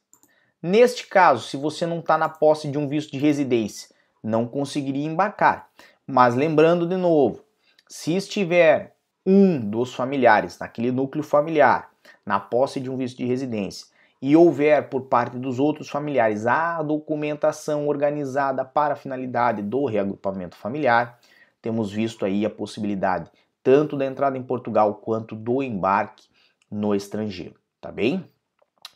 Neste 0.61 1.07
caso, 1.07 1.47
se 1.47 1.57
você 1.57 1.85
não 1.85 1.99
está 1.99 2.17
na 2.17 2.29
posse 2.29 2.69
de 2.69 2.77
um 2.77 2.87
visto 2.87 3.11
de 3.11 3.17
residência, 3.17 3.89
não 4.23 4.47
conseguiria 4.47 5.05
embarcar. 5.05 5.67
Mas 6.05 6.35
lembrando 6.35 6.87
de 6.87 6.95
novo, 6.95 7.43
se 7.87 8.15
estiver 8.15 8.95
um 9.25 9.59
dos 9.59 9.95
familiares 9.95 10.59
naquele 10.59 10.91
núcleo 10.91 11.23
familiar 11.23 11.89
na 12.23 12.39
posse 12.39 12.79
de 12.79 12.89
um 12.89 12.97
visto 12.97 13.17
de 13.17 13.25
residência 13.25 13.87
e 14.21 14.35
houver 14.35 14.89
por 14.89 15.03
parte 15.03 15.37
dos 15.37 15.59
outros 15.59 15.89
familiares 15.89 16.45
a 16.47 16.81
documentação 16.81 17.87
organizada 17.87 18.63
para 18.63 18.93
a 18.93 18.97
finalidade 18.97 19.61
do 19.61 19.85
reagrupamento 19.85 20.55
familiar, 20.55 21.19
temos 21.61 21.91
visto 21.91 22.25
aí 22.25 22.45
a 22.45 22.49
possibilidade 22.49 23.29
tanto 23.65 23.97
da 23.97 24.05
entrada 24.05 24.37
em 24.37 24.43
Portugal 24.43 24.93
quanto 24.93 25.35
do 25.35 25.63
embarque 25.63 26.27
no 26.69 26.93
estrangeiro, 26.93 27.55
tá 27.81 27.91
bem? 27.91 28.23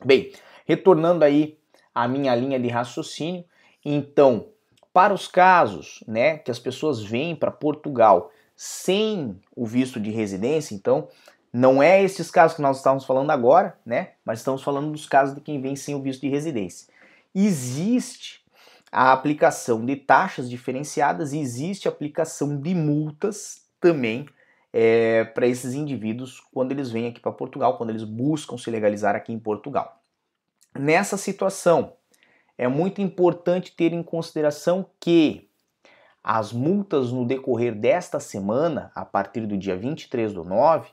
Bem, 0.06 0.32
retornando 0.64 1.26
aí 1.26 1.58
à 1.94 2.08
minha 2.08 2.36
linha 2.36 2.60
de 2.60 2.68
raciocínio, 2.68 3.44
então, 3.84 4.50
para 4.94 5.12
os 5.12 5.28
casos, 5.28 6.04
né, 6.08 6.38
que 6.38 6.52
as 6.52 6.60
pessoas 6.60 7.02
vêm 7.02 7.36
para 7.36 7.50
Portugal 7.50 8.32
sem 8.56 9.40
o 9.56 9.66
visto 9.66 10.00
de 10.00 10.12
residência, 10.12 10.76
então 10.76 11.08
não 11.52 11.82
é 11.82 12.04
esses 12.04 12.30
casos 12.30 12.56
que 12.56 12.62
nós 12.62 12.78
estamos 12.78 13.06
falando 13.06 13.32
agora, 13.32 13.78
né? 13.86 14.12
Mas 14.24 14.40
estamos 14.40 14.62
falando 14.62 14.92
dos 14.92 15.06
casos 15.08 15.36
de 15.36 15.42
quem 15.42 15.62
vem 15.62 15.76
sem 15.76 15.96
o 15.96 16.02
visto 16.02 16.22
de 16.22 16.30
residência. 16.30 16.88
Existe 17.34 18.40
a 18.92 19.12
aplicação 19.12 19.86
de 19.86 19.96
taxas 19.96 20.50
diferenciadas 20.50 21.32
existe 21.32 21.88
a 21.88 21.92
aplicação 21.92 22.60
de 22.60 22.74
multas 22.74 23.68
também 23.80 24.26
é, 24.74 25.24
para 25.26 25.48
esses 25.48 25.74
indivíduos 25.74 26.40
quando 26.52 26.72
eles 26.72 26.90
vêm 26.92 27.08
aqui 27.08 27.20
para 27.20 27.32
Portugal, 27.32 27.78
quando 27.78 27.92
eles 27.92 28.04
buscam 28.04 28.58
se 28.58 28.70
legalizar 28.70 29.16
aqui 29.16 29.32
em 29.32 29.40
Portugal. 29.40 30.02
Nessa 30.78 31.18
situação, 31.18 31.94
é 32.58 32.68
muito 32.68 33.02
importante 33.02 33.76
ter 33.76 33.94
em 33.94 34.04
consideração 34.04 34.86
que 35.00 35.50
as 36.24 36.52
multas 36.52 37.12
no 37.12 37.26
decorrer 37.26 37.74
desta 37.74 38.20
semana, 38.20 38.92
a 38.94 39.06
partir 39.06 39.48
do 39.48 39.58
dia 39.58 39.78
23 39.78 40.34
do 40.34 40.44
9, 40.44 40.90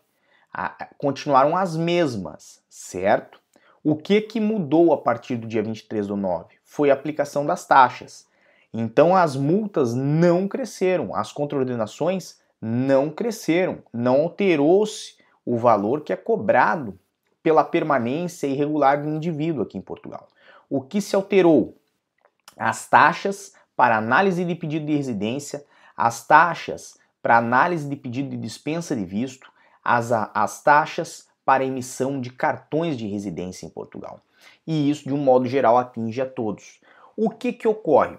continuaram 0.97 1.57
as 1.57 1.77
mesmas, 1.77 2.63
certo? 2.69 3.41
O 3.85 3.95
que, 3.95 4.21
que 4.21 4.41
mudou 4.41 4.93
a 4.93 4.99
partir 4.99 5.37
do 5.37 5.47
dia 5.47 5.63
23 5.63 6.07
do 6.09 6.17
9? 6.17 6.57
Foi 6.65 6.91
a 6.91 6.95
aplicação 6.95 7.47
das 7.47 7.67
taxas. 7.67 8.27
Então 8.73 9.15
as 9.15 9.37
multas 9.37 9.95
não 9.95 10.49
cresceram, 10.49 11.15
as 11.15 11.33
contraordenações 11.33 12.39
não 12.61 13.11
cresceram, 13.11 13.83
não 13.93 14.23
alterou-se 14.23 15.17
o 15.45 15.57
valor 15.57 16.01
que 16.01 16.13
é 16.13 16.17
cobrado 16.17 16.99
pela 17.43 17.63
permanência 17.63 18.49
irregular 18.49 19.01
do 19.01 19.09
indivíduo 19.09 19.63
aqui 19.63 19.79
em 19.79 19.83
Portugal. 19.83 20.27
O 20.69 20.81
que 20.81 21.01
se 21.01 21.15
alterou? 21.15 21.79
As 22.57 22.89
taxas 22.89 23.53
para 23.77 23.97
análise 23.97 24.45
de 24.45 24.55
pedido 24.55 24.87
de 24.87 24.97
residência, 24.97 25.65
as 25.97 26.27
taxas 26.27 26.99
para 27.23 27.37
análise 27.37 27.89
de 27.89 27.95
pedido 27.95 28.31
de 28.31 28.37
dispensa 28.37 28.97
de 28.97 29.05
visto, 29.05 29.49
as, 29.87 30.11
as 30.11 30.63
taxas 30.65 31.29
para 31.45 31.65
emissão 31.65 32.21
de 32.21 32.31
cartões 32.31 32.99
de 32.99 33.07
residência 33.07 33.67
em 33.67 33.71
Portugal. 33.71 34.21
E 34.67 34.91
isso, 34.91 35.05
de 35.05 35.15
um 35.15 35.19
modo 35.19 35.47
geral, 35.47 35.79
atinge 35.79 36.21
a 36.21 36.27
todos. 36.27 36.81
O 37.17 37.31
que, 37.31 37.53
que 37.53 37.69
ocorre? 37.69 38.19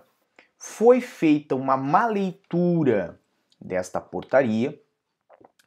Foi 0.58 1.02
feita 1.02 1.56
uma 1.56 1.76
má 1.76 2.08
leitura 2.08 3.20
desta 3.60 4.00
portaria 4.00 4.80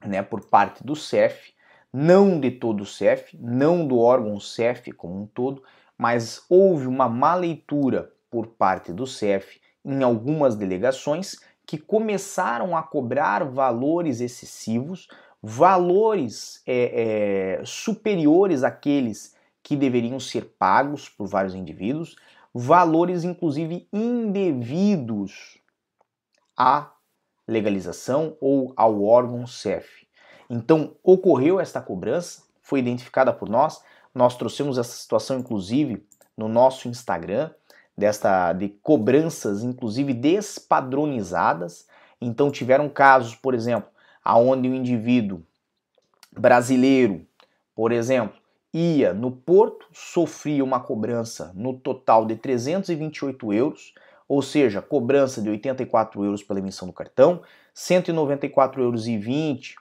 né, 0.03 0.23
por 0.23 0.41
parte 0.47 0.83
do 0.83 0.97
CEF, 0.97 1.53
não 1.93 2.41
de 2.41 2.51
todo 2.51 2.81
o 2.81 2.87
CEF, 2.87 3.37
não 3.39 3.87
do 3.87 3.99
órgão 3.99 4.41
CEF 4.41 4.91
como 4.93 5.21
um 5.21 5.27
todo, 5.27 5.63
mas 5.99 6.43
houve 6.49 6.87
uma 6.87 7.11
má 7.11 7.35
leitura 7.35 8.11
por 8.31 8.47
parte 8.47 8.91
do 8.91 9.07
CEF 9.07 9.61
em 9.85 10.03
algumas 10.03 10.57
delegações 10.57 11.37
que 11.67 11.77
começaram 11.77 12.75
a 12.77 12.83
cobrar 12.83 13.45
valores 13.45 14.21
excessivos 14.21 15.07
valores 15.43 16.63
é, 16.67 17.61
é, 17.61 17.65
superiores 17.65 18.63
àqueles 18.63 19.35
que 19.63 19.77
deveriam 19.77 20.19
ser 20.21 20.55
pagos 20.59 21.09
por 21.09 21.27
vários 21.27 21.55
indivíduos, 21.55 22.17
valores 22.53 23.25
inclusive 23.25 23.89
indevidos 23.93 25.59
à 26.57 26.93
legalização 27.47 28.37
ou 28.41 28.73
ao 28.77 29.03
órgão 29.03 29.47
CEF. 29.47 30.07
Então, 30.49 30.97
ocorreu 31.03 31.61
esta 31.61 31.81
cobrança, 31.81 32.43
foi 32.61 32.81
identificada 32.81 33.33
por 33.33 33.49
nós, 33.49 33.83
nós 34.15 34.37
trouxemos 34.37 34.79
essa 34.79 34.97
situação 34.97 35.39
inclusive 35.39 36.05
no 36.37 36.49
nosso 36.49 36.89
Instagram, 36.89 37.51
desta 37.97 38.53
de 38.53 38.69
cobranças 38.69 39.63
inclusive 39.63 40.13
despadronizadas. 40.15 41.87
Então 42.21 42.51
tiveram 42.51 42.89
casos, 42.89 43.35
por 43.35 43.55
exemplo, 43.55 43.91
aonde 44.31 44.69
o 44.69 44.75
indivíduo 44.77 45.43
brasileiro, 46.31 47.27
por 47.75 47.91
exemplo, 47.91 48.41
ia 48.73 49.13
no 49.13 49.33
porto, 49.33 49.87
sofria 49.93 50.63
uma 50.63 50.79
cobrança 50.79 51.51
no 51.53 51.77
total 51.77 52.25
de 52.25 52.37
328 52.37 53.53
euros, 53.53 53.93
ou 54.29 54.41
seja, 54.41 54.81
cobrança 54.81 55.43
de 55.43 55.51
84 55.51 56.25
euros 56.25 56.45
pela 56.45 56.61
emissão 56.61 56.87
do 56.87 56.95
cartão, 56.95 57.43
194 57.75 58.81
euros 58.81 59.07
20 59.07 59.75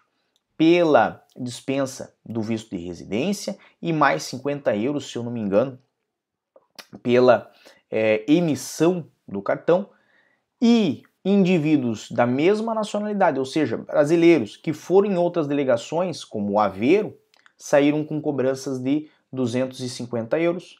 pela 0.58 1.24
dispensa 1.38 2.16
do 2.26 2.42
visto 2.42 2.76
de 2.76 2.84
residência 2.84 3.56
e 3.80 3.94
mais 3.94 4.24
50 4.24 4.76
euros, 4.76 5.12
se 5.12 5.16
eu 5.16 5.22
não 5.22 5.32
me 5.32 5.40
engano, 5.40 5.78
pela 7.04 7.52
é, 7.92 8.26
emissão 8.28 9.06
do 9.28 9.44
cartão. 9.44 9.92
E 10.60 11.04
indivíduos 11.24 12.10
da 12.12 12.26
mesma 12.26 12.74
nacionalidade, 12.74 13.40
ou 13.40 13.46
seja, 13.46 13.78
brasileiros 13.78 14.56
que 14.56 14.72
foram 14.72 15.12
em 15.12 15.18
outras 15.18 15.48
delegações, 15.48 16.24
como 16.24 16.60
Aveiro, 16.60 17.18
saíram 17.58 18.04
com 18.04 18.22
cobranças 18.22 18.80
de 18.80 19.10
250 19.32 20.40
euros. 20.40 20.80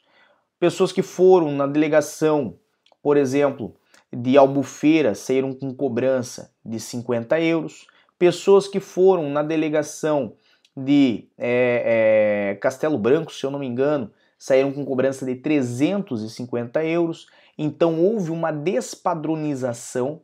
Pessoas 0.58 0.92
que 0.92 1.02
foram 1.02 1.52
na 1.52 1.66
delegação, 1.66 2.56
por 3.02 3.16
exemplo, 3.16 3.74
de 4.12 4.36
Albufeira, 4.36 5.14
saíram 5.14 5.52
com 5.52 5.74
cobrança 5.74 6.52
de 6.64 6.80
50 6.80 7.40
euros. 7.40 7.86
Pessoas 8.18 8.66
que 8.66 8.80
foram 8.80 9.30
na 9.30 9.42
delegação 9.42 10.34
de 10.76 11.28
é, 11.38 12.52
é, 12.52 12.54
Castelo 12.56 12.98
Branco, 12.98 13.32
se 13.32 13.44
eu 13.44 13.50
não 13.50 13.58
me 13.58 13.66
engano, 13.66 14.10
saíram 14.38 14.72
com 14.72 14.84
cobrança 14.84 15.24
de 15.24 15.34
350 15.36 16.84
euros. 16.84 17.26
Então 17.56 18.00
houve 18.00 18.30
uma 18.30 18.50
despadronização 18.50 20.22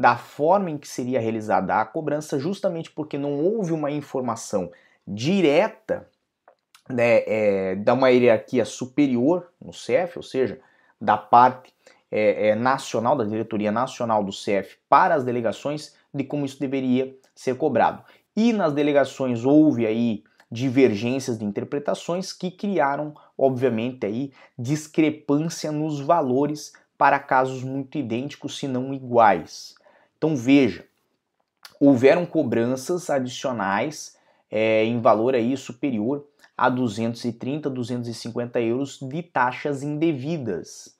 da 0.00 0.16
forma 0.16 0.70
em 0.70 0.78
que 0.78 0.88
seria 0.88 1.20
realizada 1.20 1.78
a 1.78 1.84
cobrança, 1.84 2.38
justamente 2.38 2.90
porque 2.90 3.18
não 3.18 3.38
houve 3.38 3.70
uma 3.70 3.90
informação 3.90 4.72
direta 5.06 6.08
né, 6.88 7.22
é, 7.26 7.74
da 7.74 7.92
uma 7.92 8.08
hierarquia 8.08 8.64
superior 8.64 9.52
no 9.60 9.74
CEF, 9.74 10.16
ou 10.16 10.22
seja, 10.22 10.58
da 10.98 11.18
parte 11.18 11.70
é, 12.10 12.48
é, 12.48 12.54
nacional, 12.54 13.14
da 13.14 13.24
diretoria 13.24 13.70
nacional 13.70 14.24
do 14.24 14.32
CEF 14.32 14.78
para 14.88 15.14
as 15.14 15.22
delegações 15.22 15.94
de 16.14 16.24
como 16.24 16.46
isso 16.46 16.58
deveria 16.58 17.14
ser 17.34 17.58
cobrado. 17.58 18.02
E 18.34 18.54
nas 18.54 18.72
delegações 18.72 19.44
houve 19.44 19.86
aí 19.86 20.24
divergências 20.50 21.38
de 21.38 21.44
interpretações 21.44 22.32
que 22.32 22.50
criaram, 22.50 23.12
obviamente, 23.36 24.06
aí 24.06 24.32
discrepância 24.58 25.70
nos 25.70 26.00
valores 26.00 26.72
para 26.96 27.18
casos 27.18 27.62
muito 27.62 27.98
idênticos, 27.98 28.58
se 28.58 28.66
não 28.66 28.94
iguais. 28.94 29.78
Então 30.20 30.36
veja, 30.36 30.84
houveram 31.80 32.26
cobranças 32.26 33.08
adicionais 33.08 34.18
é, 34.50 34.84
em 34.84 35.00
valor 35.00 35.34
aí 35.34 35.56
superior 35.56 36.26
a 36.54 36.68
230, 36.68 37.70
250 37.70 38.60
euros 38.60 38.98
de 39.00 39.22
taxas 39.22 39.82
indevidas. 39.82 40.94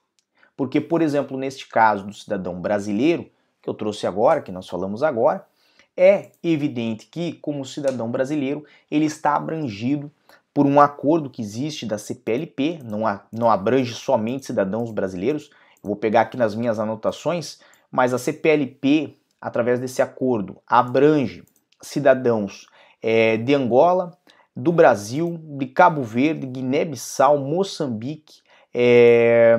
Porque, 0.56 0.80
por 0.80 1.02
exemplo, 1.02 1.36
neste 1.36 1.68
caso 1.68 2.06
do 2.06 2.14
cidadão 2.14 2.62
brasileiro, 2.62 3.30
que 3.60 3.68
eu 3.68 3.74
trouxe 3.74 4.06
agora, 4.06 4.40
que 4.40 4.50
nós 4.50 4.66
falamos 4.66 5.02
agora, 5.02 5.46
é 5.94 6.30
evidente 6.42 7.04
que, 7.04 7.34
como 7.34 7.62
cidadão 7.62 8.10
brasileiro, 8.10 8.64
ele 8.90 9.04
está 9.04 9.36
abrangido 9.36 10.10
por 10.54 10.64
um 10.64 10.80
acordo 10.80 11.28
que 11.28 11.42
existe 11.42 11.84
da 11.84 11.98
CPLP, 11.98 12.80
não, 12.82 13.20
não 13.30 13.50
abrange 13.50 13.92
somente 13.92 14.46
cidadãos 14.46 14.90
brasileiros. 14.90 15.50
Eu 15.84 15.88
vou 15.88 15.96
pegar 15.96 16.22
aqui 16.22 16.38
nas 16.38 16.54
minhas 16.54 16.78
anotações, 16.78 17.60
mas 17.90 18.14
a 18.14 18.18
CPLP, 18.18 19.16
através 19.40 19.80
desse 19.80 20.00
acordo, 20.02 20.61
abrange 20.66 21.44
cidadãos 21.82 22.66
é, 23.02 23.37
de 23.37 23.54
Angola, 23.54 24.16
do 24.54 24.73
Brasil, 24.73 25.38
de 25.42 25.66
Cabo 25.66 26.02
Verde, 26.02 26.47
Guiné-Bissau, 26.47 27.38
Moçambique, 27.38 28.42
é, 28.75 29.59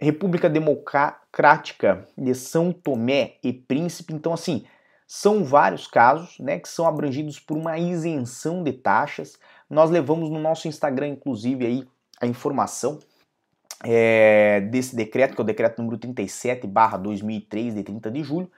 República 0.00 0.48
Democrática 0.48 2.06
de 2.16 2.34
São 2.34 2.72
Tomé 2.72 3.36
e 3.42 3.52
Príncipe. 3.52 4.14
Então, 4.14 4.32
assim, 4.32 4.64
são 5.06 5.44
vários 5.44 5.86
casos 5.86 6.38
né, 6.38 6.58
que 6.58 6.68
são 6.68 6.86
abrangidos 6.86 7.38
por 7.38 7.56
uma 7.56 7.78
isenção 7.78 8.62
de 8.62 8.72
taxas. 8.72 9.38
Nós 9.68 9.90
levamos 9.90 10.30
no 10.30 10.38
nosso 10.38 10.68
Instagram, 10.68 11.08
inclusive, 11.08 11.66
aí, 11.66 11.88
a 12.20 12.26
informação 12.26 12.98
é, 13.84 14.60
desse 14.70 14.94
decreto, 14.96 15.34
que 15.34 15.40
é 15.40 15.44
o 15.44 15.46
decreto 15.46 15.78
número 15.78 15.98
37, 15.98 16.66
barra 16.66 16.96
2003, 16.96 17.74
de 17.74 17.82
30 17.82 18.10
de 18.10 18.22
julho, 18.22 18.50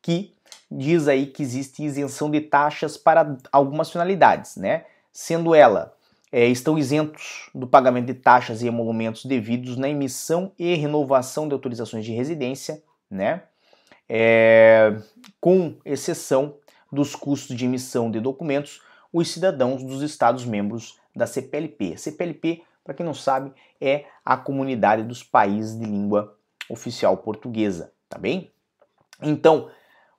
que 0.00 0.34
diz 0.70 1.08
aí 1.08 1.26
que 1.26 1.42
existe 1.42 1.82
isenção 1.82 2.30
de 2.30 2.40
taxas 2.40 2.96
para 2.96 3.36
algumas 3.50 3.90
finalidades, 3.90 4.56
né? 4.56 4.84
Sendo 5.12 5.54
ela, 5.54 5.94
é, 6.30 6.46
estão 6.46 6.78
isentos 6.78 7.50
do 7.54 7.66
pagamento 7.66 8.06
de 8.06 8.14
taxas 8.14 8.62
e 8.62 8.66
emolumentos 8.68 9.24
devidos 9.24 9.76
na 9.76 9.88
emissão 9.88 10.52
e 10.58 10.74
renovação 10.74 11.48
de 11.48 11.54
autorizações 11.54 12.04
de 12.04 12.12
residência, 12.12 12.82
né? 13.10 13.42
é, 14.08 14.96
com 15.40 15.76
exceção 15.84 16.56
dos 16.90 17.14
custos 17.14 17.54
de 17.54 17.66
emissão 17.66 18.10
de 18.10 18.18
documentos, 18.18 18.80
os 19.12 19.30
cidadãos 19.30 19.82
dos 19.82 20.02
Estados-membros 20.02 20.98
da 21.14 21.26
CPLP. 21.26 21.96
CPLP, 21.98 22.62
para 22.88 22.94
quem 22.94 23.04
não 23.04 23.12
sabe, 23.12 23.52
é 23.78 24.06
a 24.24 24.34
comunidade 24.34 25.02
dos 25.02 25.22
países 25.22 25.78
de 25.78 25.84
língua 25.84 26.34
oficial 26.70 27.18
portuguesa, 27.18 27.92
tá 28.08 28.16
bem? 28.16 28.50
Então, 29.22 29.68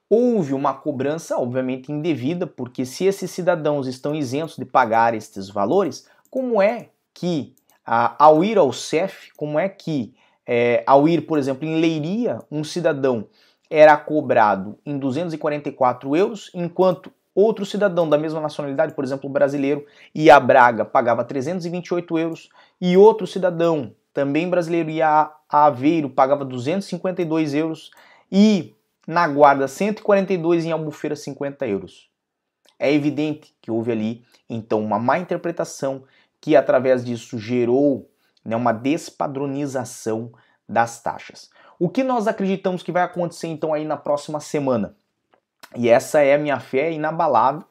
houve 0.07 0.53
uma 0.53 0.75
cobrança, 0.75 1.35
obviamente 1.35 1.91
indevida, 1.91 2.45
porque 2.45 2.85
se 2.85 3.05
esses 3.05 3.31
cidadãos 3.31 3.87
estão 3.87 4.13
isentos 4.13 4.55
de 4.55 4.65
pagar 4.65 5.15
estes 5.15 5.49
valores, 5.49 6.07
como 6.29 6.61
é 6.61 6.89
que, 7.11 7.55
ao 7.83 8.43
ir 8.43 8.59
ao 8.59 8.71
CEF, 8.71 9.31
como 9.35 9.57
é 9.57 9.67
que, 9.67 10.13
é, 10.45 10.83
ao 10.85 11.09
ir, 11.09 11.21
por 11.25 11.39
exemplo, 11.39 11.67
em 11.67 11.81
Leiria, 11.81 12.37
um 12.51 12.63
cidadão 12.63 13.25
era 13.67 13.97
cobrado 13.97 14.77
em 14.85 14.95
244 14.99 16.15
euros, 16.15 16.51
enquanto 16.53 17.11
outro 17.39 17.65
cidadão 17.65 18.07
da 18.09 18.17
mesma 18.17 18.39
nacionalidade, 18.39 18.93
por 18.93 19.03
exemplo, 19.03 19.29
brasileiro, 19.29 19.85
ia 20.13 20.35
a 20.35 20.39
Braga, 20.39 20.85
pagava 20.85 21.23
328 21.23 22.17
euros, 22.17 22.49
e 22.79 22.97
outro 22.97 23.25
cidadão, 23.25 23.93
também 24.13 24.49
brasileiro, 24.49 24.89
ia 24.89 25.31
a 25.49 25.65
Aveiro, 25.65 26.09
pagava 26.09 26.43
252 26.45 27.53
euros, 27.53 27.91
e 28.31 28.75
na 29.07 29.27
Guarda 29.27 29.67
142 29.67 30.65
em 30.65 30.71
Albufeira 30.71 31.15
50 31.15 31.67
euros. 31.67 32.09
É 32.77 32.93
evidente 32.93 33.55
que 33.61 33.71
houve 33.71 33.91
ali, 33.91 34.23
então, 34.49 34.81
uma 34.81 34.99
má 34.99 35.19
interpretação 35.19 36.03
que, 36.39 36.55
através 36.55 37.03
disso, 37.03 37.37
gerou 37.37 38.09
né, 38.43 38.55
uma 38.55 38.71
despadronização 38.71 40.31
das 40.67 41.01
taxas. 41.01 41.49
O 41.77 41.89
que 41.89 42.03
nós 42.03 42.27
acreditamos 42.27 42.83
que 42.83 42.91
vai 42.91 43.03
acontecer 43.03 43.47
então 43.47 43.73
aí 43.73 43.85
na 43.85 43.97
próxima 43.97 44.39
semana? 44.39 44.95
E 45.75 45.89
essa 45.89 46.21
é 46.21 46.33
a 46.33 46.37
minha 46.37 46.59
fé 46.59 46.91
inabalável, 46.91 47.63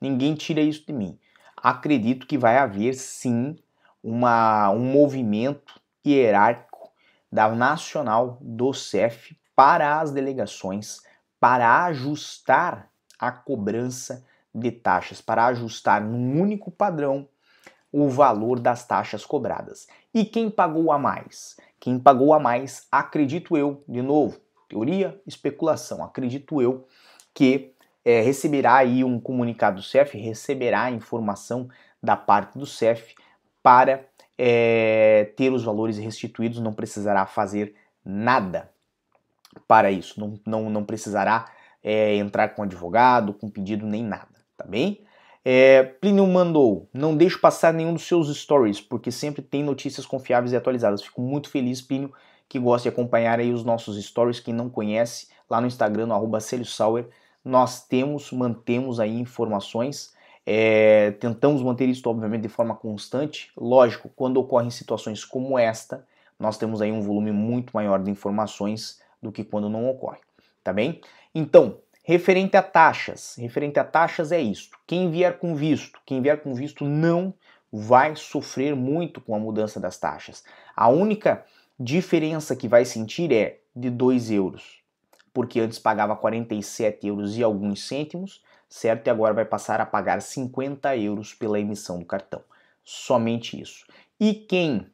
ninguém 0.00 0.34
tira 0.34 0.60
isso 0.60 0.84
de 0.86 0.92
mim. 0.92 1.18
Acredito 1.56 2.26
que 2.26 2.36
vai 2.36 2.58
haver 2.58 2.94
sim 2.94 3.56
uma, 4.02 4.70
um 4.70 4.84
movimento 4.92 5.80
hierárquico 6.06 6.92
da 7.32 7.48
Nacional 7.48 8.38
do 8.40 8.72
CEF 8.72 9.36
para 9.54 10.00
as 10.00 10.12
delegações 10.12 11.00
para 11.40 11.84
ajustar 11.84 12.90
a 13.18 13.30
cobrança 13.30 14.24
de 14.54 14.70
taxas, 14.70 15.20
para 15.20 15.46
ajustar 15.46 16.00
num 16.00 16.40
único 16.40 16.70
padrão 16.70 17.28
o 17.92 18.08
valor 18.08 18.58
das 18.58 18.86
taxas 18.86 19.24
cobradas. 19.24 19.86
E 20.12 20.24
quem 20.24 20.50
pagou 20.50 20.90
a 20.92 20.98
mais? 20.98 21.56
Quem 21.78 21.98
pagou 21.98 22.34
a 22.34 22.40
mais, 22.40 22.86
acredito 22.90 23.56
eu, 23.56 23.84
de 23.88 24.02
novo, 24.02 24.40
teoria, 24.68 25.20
especulação, 25.26 26.02
acredito 26.02 26.60
eu 26.60 26.86
que 27.36 27.74
é, 28.02 28.22
receberá 28.22 28.76
aí 28.76 29.04
um 29.04 29.20
comunicado 29.20 29.76
do 29.76 29.82
CEF, 29.82 30.16
receberá 30.16 30.90
informação 30.90 31.68
da 32.02 32.16
parte 32.16 32.58
do 32.58 32.64
CEF 32.64 33.14
para 33.62 34.06
é, 34.38 35.30
ter 35.36 35.52
os 35.52 35.62
valores 35.62 35.98
restituídos, 35.98 36.60
não 36.60 36.72
precisará 36.72 37.26
fazer 37.26 37.74
nada 38.02 38.70
para 39.68 39.90
isso, 39.90 40.18
não, 40.18 40.40
não, 40.46 40.70
não 40.70 40.82
precisará 40.82 41.44
é, 41.84 42.16
entrar 42.16 42.48
com 42.54 42.62
advogado, 42.62 43.34
com 43.34 43.50
pedido, 43.50 43.84
nem 43.84 44.02
nada, 44.02 44.28
tá 44.56 44.64
bem? 44.64 45.04
É, 45.44 45.82
Plínio 45.82 46.26
mandou, 46.26 46.88
não 46.94 47.14
deixe 47.14 47.36
passar 47.36 47.74
nenhum 47.74 47.92
dos 47.92 48.06
seus 48.06 48.34
stories, 48.34 48.80
porque 48.80 49.12
sempre 49.12 49.42
tem 49.42 49.62
notícias 49.62 50.06
confiáveis 50.06 50.52
e 50.52 50.56
atualizadas. 50.56 51.02
Fico 51.02 51.20
muito 51.20 51.50
feliz, 51.50 51.82
Plínio, 51.82 52.12
que 52.48 52.58
gosta 52.58 52.88
de 52.88 52.94
acompanhar 52.94 53.38
aí 53.38 53.52
os 53.52 53.62
nossos 53.62 54.02
stories. 54.04 54.40
Quem 54.40 54.54
não 54.54 54.68
conhece, 54.68 55.28
lá 55.48 55.60
no 55.60 55.68
Instagram, 55.68 56.06
no 56.06 56.14
arroba 56.14 56.40
nós 57.46 57.86
temos, 57.86 58.32
mantemos 58.32 58.98
aí 58.98 59.20
informações. 59.20 60.12
É, 60.44 61.12
tentamos 61.12 61.62
manter 61.62 61.88
isso, 61.88 62.08
obviamente, 62.08 62.42
de 62.42 62.48
forma 62.48 62.74
constante. 62.74 63.52
Lógico, 63.56 64.10
quando 64.16 64.38
ocorrem 64.38 64.68
situações 64.68 65.24
como 65.24 65.56
esta, 65.56 66.04
nós 66.38 66.58
temos 66.58 66.82
aí 66.82 66.90
um 66.90 67.00
volume 67.00 67.30
muito 67.30 67.70
maior 67.72 68.02
de 68.02 68.10
informações 68.10 69.00
do 69.22 69.30
que 69.30 69.44
quando 69.44 69.70
não 69.70 69.88
ocorre, 69.88 70.18
tá 70.64 70.72
bem? 70.72 71.00
Então, 71.32 71.78
Referente 72.08 72.56
a 72.56 72.62
taxas, 72.62 73.34
referente 73.36 73.80
a 73.80 73.84
taxas 73.84 74.30
é 74.30 74.40
isto. 74.40 74.78
Quem 74.86 75.10
vier 75.10 75.40
com 75.40 75.56
visto, 75.56 75.98
quem 76.06 76.22
vier 76.22 76.40
com 76.40 76.54
visto 76.54 76.84
não 76.84 77.34
vai 77.72 78.14
sofrer 78.14 78.76
muito 78.76 79.20
com 79.20 79.34
a 79.34 79.40
mudança 79.40 79.80
das 79.80 79.98
taxas. 79.98 80.44
A 80.76 80.88
única 80.88 81.44
diferença 81.76 82.54
que 82.54 82.68
vai 82.68 82.84
sentir 82.84 83.32
é 83.32 83.58
de 83.74 83.90
2 83.90 84.30
euros, 84.30 84.78
porque 85.36 85.60
antes 85.60 85.78
pagava 85.78 86.16
47 86.16 87.08
euros 87.08 87.36
e 87.36 87.42
alguns 87.42 87.86
cêntimos, 87.86 88.42
certo? 88.70 89.06
E 89.06 89.10
agora 89.10 89.34
vai 89.34 89.44
passar 89.44 89.82
a 89.82 89.84
pagar 89.84 90.22
50 90.22 90.96
euros 90.96 91.34
pela 91.34 91.60
emissão 91.60 91.98
do 91.98 92.06
cartão. 92.06 92.40
Somente 92.82 93.60
isso. 93.60 93.84
E 94.18 94.32
quem 94.32 94.86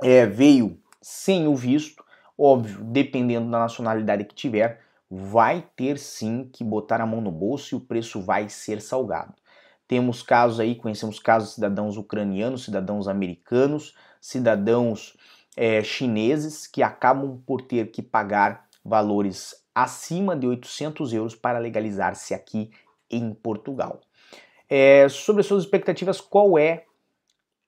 é, 0.00 0.24
veio 0.24 0.78
sem 1.02 1.48
o 1.48 1.56
visto, 1.56 2.04
óbvio, 2.38 2.78
dependendo 2.84 3.50
da 3.50 3.58
nacionalidade 3.58 4.22
que 4.26 4.36
tiver, 4.36 4.82
vai 5.10 5.68
ter 5.74 5.98
sim 5.98 6.48
que 6.52 6.62
botar 6.62 7.00
a 7.00 7.06
mão 7.06 7.20
no 7.20 7.32
bolso 7.32 7.74
e 7.74 7.76
o 7.76 7.80
preço 7.80 8.20
vai 8.20 8.48
ser 8.48 8.80
salgado. 8.80 9.34
Temos 9.88 10.22
casos 10.22 10.60
aí, 10.60 10.76
conhecemos 10.76 11.18
casos 11.18 11.48
de 11.48 11.54
cidadãos 11.56 11.96
ucranianos, 11.96 12.66
cidadãos 12.66 13.08
americanos, 13.08 13.96
cidadãos 14.20 15.16
é, 15.56 15.82
chineses 15.82 16.68
que 16.68 16.84
acabam 16.84 17.42
por 17.44 17.62
ter 17.62 17.90
que 17.90 18.00
pagar 18.00 18.65
valores 18.86 19.54
acima 19.74 20.36
de 20.36 20.46
800 20.46 21.12
euros 21.12 21.34
para 21.34 21.58
legalizar-se 21.58 22.32
aqui 22.32 22.70
em 23.10 23.34
Portugal. 23.34 24.00
É, 24.68 25.08
sobre 25.08 25.40
as 25.40 25.46
suas 25.46 25.64
expectativas, 25.64 26.20
qual 26.20 26.58
é, 26.58 26.84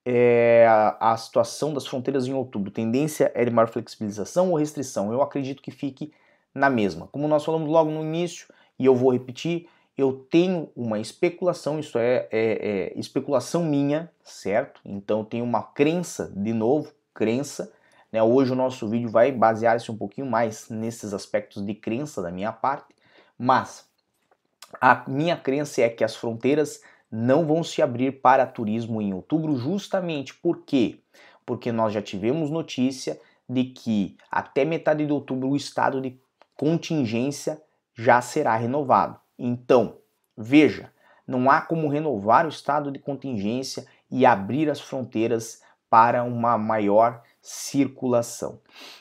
é 0.05 0.67
a, 0.67 1.13
a, 1.13 1.17
situação 1.17 1.75
das 1.75 1.87
fronteiras 1.87 2.27
em 2.27 2.33
outubro? 2.33 2.71
Tendência 2.71 3.31
é 3.35 3.45
de 3.45 3.51
maior 3.51 3.69
flexibilização 3.69 4.51
ou 4.51 4.57
restrição? 4.57 5.13
Eu 5.13 5.23
acredito 5.23 5.63
que 5.63 5.71
fique 5.71 6.13
na 6.55 6.71
mesma. 6.71 7.07
Como 7.09 7.29
nós 7.29 7.45
falamos 7.45 7.69
logo 7.69 7.91
no 7.91 8.03
início, 8.03 8.49
e 8.79 8.87
eu 8.87 8.95
vou 8.95 9.13
repetir, 9.13 9.69
eu 9.97 10.13
tenho 10.31 10.71
uma 10.77 11.01
especulação, 11.01 11.79
isso 11.79 11.99
é, 11.99 12.29
é, 12.31 12.93
é 12.93 12.99
especulação 12.99 13.65
minha, 13.65 14.11
certo? 14.23 14.81
Então 14.85 15.21
eu 15.21 15.25
tenho 15.25 15.45
uma 15.45 15.63
crença, 15.63 16.33
de 16.35 16.53
novo, 16.53 16.93
crença. 17.13 17.73
Né? 18.13 18.23
Hoje 18.23 18.53
o 18.53 18.57
nosso 18.57 18.89
vídeo 18.89 19.11
vai 19.11 19.31
basear-se 19.31 19.91
um 19.91 19.97
pouquinho 19.97 20.27
mais 20.27 20.69
nesses 20.69 21.13
aspectos 21.13 21.65
de 21.65 21.75
crença 21.75 22.23
da 22.23 22.31
minha 22.31 22.53
parte, 22.53 22.95
mas 23.39 23.89
a 24.81 25.05
minha 25.09 25.37
crença 25.37 25.83
é 25.83 25.89
que 25.89 26.05
as 26.05 26.17
fronteiras 26.17 26.83
não 27.11 27.47
vão 27.47 27.63
se 27.63 27.81
abrir 27.81 28.21
para 28.21 28.47
turismo 28.47 29.01
em 29.01 29.15
outubro, 29.15 29.57
justamente 29.57 30.35
por 30.35 30.63
quê? 30.65 31.01
Porque 31.47 31.73
nós 31.73 31.93
já 31.93 32.03
tivemos 32.03 32.51
notícia 32.51 33.19
de 33.49 33.65
que 33.65 34.17
até 34.31 34.65
metade 34.65 35.07
de 35.07 35.13
outubro 35.13 35.49
o 35.49 35.57
estado 35.57 36.01
de 36.01 36.21
contingência 36.55 37.63
já 37.95 38.21
será 38.21 38.57
renovado. 38.57 39.19
Então, 39.39 39.97
veja, 40.37 40.93
não 41.27 41.51
há 41.51 41.61
como 41.61 41.89
renovar 41.89 42.45
o 42.45 42.51
estado 42.51 42.91
de 42.91 42.99
contingência 42.99 43.87
e 44.11 44.27
abrir 44.27 44.69
as 44.71 44.81
fronteiras 44.81 45.63
para 45.89 46.23
uma 46.23 46.59
maior 46.59 47.23
circulação. 47.49 48.61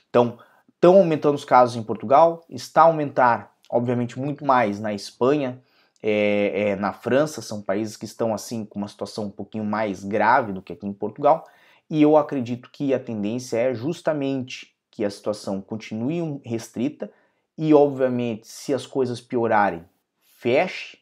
Então, 0.10 0.38
estão 0.74 0.96
aumentando 0.96 1.36
os 1.36 1.46
casos 1.46 1.76
em 1.76 1.84
Portugal, 1.84 2.46
está 2.50 2.82
a 2.82 2.86
aumentar, 2.86 3.56
obviamente, 3.70 4.18
muito 4.18 4.46
mais 4.46 4.80
na 4.80 4.94
Espanha, 4.94 5.62
é, 6.02 6.70
é, 6.70 6.76
na 6.76 6.94
França, 6.94 7.42
são 7.42 7.62
países 7.62 7.98
que 7.98 8.06
estão 8.06 8.34
assim 8.34 8.64
com 8.64 8.80
uma 8.80 8.88
situação 8.88 9.26
um 9.26 9.32
pouquinho 9.32 9.66
mais 9.66 10.04
grave 10.04 10.54
do 10.54 10.62
que 10.62 10.72
aqui 10.72 10.86
em 10.86 10.94
Portugal, 10.94 11.46
e 11.90 12.02
eu 12.02 12.16
acredito 12.16 12.70
que 12.72 12.94
a 12.94 13.00
tendência 13.00 13.58
é 13.58 13.74
justamente 13.74 14.74
que 14.92 15.04
a 15.04 15.10
situação 15.10 15.62
continue 15.62 16.40
restrita 16.44 17.12
e, 17.58 17.74
obviamente, 17.74 18.48
se 18.48 18.74
as 18.74 18.86
coisas 18.86 19.20
piorarem, 19.20 19.84
feche, 20.24 21.00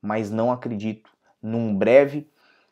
mas 0.00 0.30
não 0.30 0.52
acredito 0.52 1.10
num 1.42 1.74
breve 1.74 2.28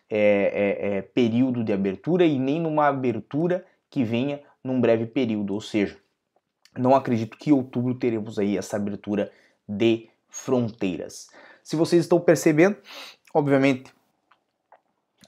é, 0.09 0.19
é, 0.19 0.97
é, 0.97 1.03
período 1.03 1.65
de 1.65 1.73
abertura 1.73 2.25
e 2.25 2.39
nem 2.39 2.61
numa 2.61 2.87
abertura 2.87 3.65
que 3.94 4.02
venha 4.02 4.42
num 4.64 4.80
breve 4.80 5.07
período, 5.07 5.54
ou 5.54 5.61
seja, 5.61 5.96
não 6.76 6.96
acredito 6.96 7.38
que 7.38 7.50
em 7.50 7.52
outubro 7.52 7.94
teremos 7.94 8.40
aí 8.40 8.59
essa 8.59 8.74
abertura 8.74 9.30
de 9.68 10.11
fronteiras. 10.28 11.28
Se 11.62 11.76
vocês 11.76 12.02
estão 12.02 12.18
percebendo, 12.18 12.76
obviamente, 13.33 13.94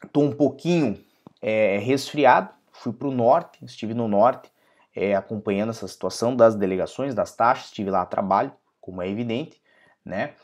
estou 0.04 0.24
um 0.24 0.32
pouquinho 0.32 1.00
é, 1.40 1.78
resfriado, 1.78 2.50
fui 2.72 2.92
para 2.92 3.06
o 3.06 3.14
norte, 3.14 3.64
estive 3.64 3.94
no 3.94 4.08
norte 4.08 4.50
é, 4.96 5.14
acompanhando 5.14 5.70
essa 5.70 5.86
situação 5.86 6.34
das 6.34 6.56
delegações, 6.56 7.14
das 7.14 7.36
taxas, 7.36 7.66
estive 7.66 7.88
lá 7.88 8.02
a 8.02 8.06
trabalho, 8.06 8.52
como 8.80 9.00
é 9.00 9.08
evidente, 9.08 9.62
né? 10.04 10.34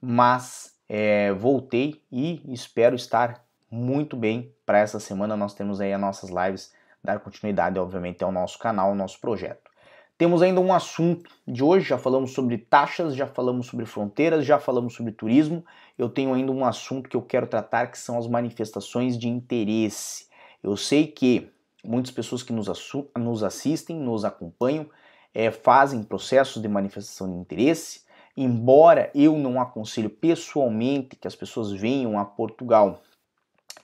Mas 0.00 0.76
é, 0.88 1.32
voltei 1.32 2.00
e 2.12 2.40
espero 2.54 2.94
estar 2.94 3.44
muito 3.68 4.16
bem 4.16 4.54
para 4.64 4.78
essa 4.78 5.00
semana. 5.00 5.36
Nós 5.36 5.52
temos 5.52 5.80
aí 5.80 5.92
as 5.92 6.00
nossas 6.00 6.30
lives, 6.30 6.72
dar 7.02 7.20
continuidade, 7.20 7.78
obviamente, 7.78 8.22
ao 8.22 8.32
nosso 8.32 8.58
canal, 8.58 8.90
ao 8.90 8.94
nosso 8.94 9.20
projeto. 9.20 9.70
Temos 10.16 10.40
ainda 10.40 10.60
um 10.60 10.72
assunto 10.72 11.28
de 11.48 11.64
hoje, 11.64 11.88
já 11.88 11.98
falamos 11.98 12.32
sobre 12.32 12.56
taxas, 12.56 13.16
já 13.16 13.26
falamos 13.26 13.66
sobre 13.66 13.84
fronteiras, 13.86 14.46
já 14.46 14.58
falamos 14.58 14.94
sobre 14.94 15.10
turismo. 15.10 15.64
Eu 15.98 16.08
tenho 16.08 16.32
ainda 16.32 16.52
um 16.52 16.64
assunto 16.64 17.08
que 17.08 17.16
eu 17.16 17.22
quero 17.22 17.46
tratar 17.46 17.88
que 17.88 17.98
são 17.98 18.16
as 18.18 18.28
manifestações 18.28 19.18
de 19.18 19.28
interesse. 19.28 20.26
Eu 20.62 20.76
sei 20.76 21.08
que 21.08 21.50
muitas 21.84 22.12
pessoas 22.12 22.42
que 22.42 22.52
nos, 22.52 22.68
nos 23.16 23.42
assistem, 23.42 23.96
nos 23.96 24.24
acompanham, 24.24 24.86
é, 25.34 25.50
fazem 25.50 26.02
processos 26.02 26.62
de 26.62 26.68
manifestação 26.68 27.28
de 27.28 27.36
interesse, 27.36 28.02
embora 28.36 29.10
eu 29.14 29.36
não 29.36 29.60
aconselho 29.60 30.08
pessoalmente 30.08 31.16
que 31.16 31.26
as 31.26 31.34
pessoas 31.34 31.72
venham 31.72 32.18
a 32.18 32.24
Portugal 32.24 33.02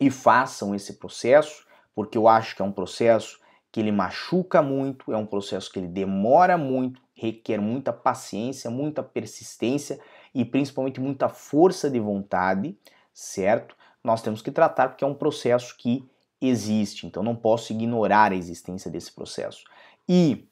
e 0.01 0.11
façam 0.11 0.75
esse 0.75 0.95
processo, 0.95 1.67
porque 1.99 2.17
eu 2.17 2.29
acho 2.29 2.55
que 2.55 2.63
é 2.63 2.65
um 2.65 2.71
processo 2.71 3.41
que 3.73 3.81
ele 3.81 3.91
machuca 3.91 4.63
muito, 4.63 5.13
é 5.13 5.17
um 5.17 5.27
processo 5.27 5.69
que 5.69 5.81
ele 5.81 5.89
demora 5.89 6.57
muito, 6.57 7.03
requer 7.13 7.61
muita 7.61 7.93
paciência, 7.93 8.71
muita 8.71 9.03
persistência 9.03 9.99
e 10.33 10.45
principalmente 10.45 11.01
muita 11.01 11.29
força 11.29 11.91
de 11.91 11.99
vontade, 11.99 12.79
certo? 13.13 13.75
Nós 14.05 14.23
temos 14.23 14.41
que 14.41 14.53
tratar 14.53 14.91
porque 14.91 15.03
é 15.03 15.07
um 15.09 15.13
processo 15.13 15.77
que 15.77 16.09
existe, 16.41 17.05
então 17.05 17.21
não 17.21 17.35
posso 17.35 17.73
ignorar 17.73 18.31
a 18.31 18.37
existência 18.37 18.89
desse 18.89 19.11
processo. 19.11 19.65
E 20.09 20.47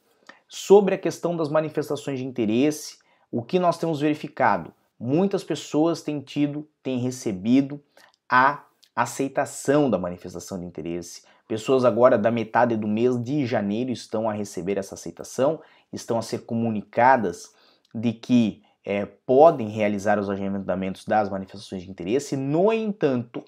sobre 0.48 0.96
a 0.96 0.98
questão 0.98 1.36
das 1.36 1.48
manifestações 1.48 2.18
de 2.18 2.24
interesse, 2.24 2.98
o 3.30 3.40
que 3.40 3.60
nós 3.60 3.78
temos 3.78 4.00
verificado? 4.00 4.74
Muitas 4.98 5.44
pessoas 5.44 6.02
têm 6.02 6.20
tido, 6.20 6.68
têm 6.82 6.98
recebido 6.98 7.80
a 8.28 8.64
aceitação 8.96 9.90
da 9.90 9.98
manifestação 9.98 10.58
de 10.58 10.64
interesse. 10.64 11.22
Pessoas 11.48 11.84
agora 11.84 12.18
da 12.18 12.30
metade 12.30 12.76
do 12.76 12.88
mês 12.88 13.22
de 13.22 13.46
janeiro 13.46 13.90
estão 13.90 14.28
a 14.28 14.32
receber 14.32 14.78
essa 14.78 14.94
aceitação, 14.94 15.60
estão 15.92 16.18
a 16.18 16.22
ser 16.22 16.40
comunicadas 16.44 17.54
de 17.94 18.12
que 18.12 18.62
é, 18.84 19.06
podem 19.06 19.68
realizar 19.68 20.18
os 20.18 20.28
agendamentos 20.28 21.04
das 21.04 21.28
manifestações 21.28 21.82
de 21.82 21.90
interesse. 21.90 22.36
No 22.36 22.72
entanto, 22.72 23.44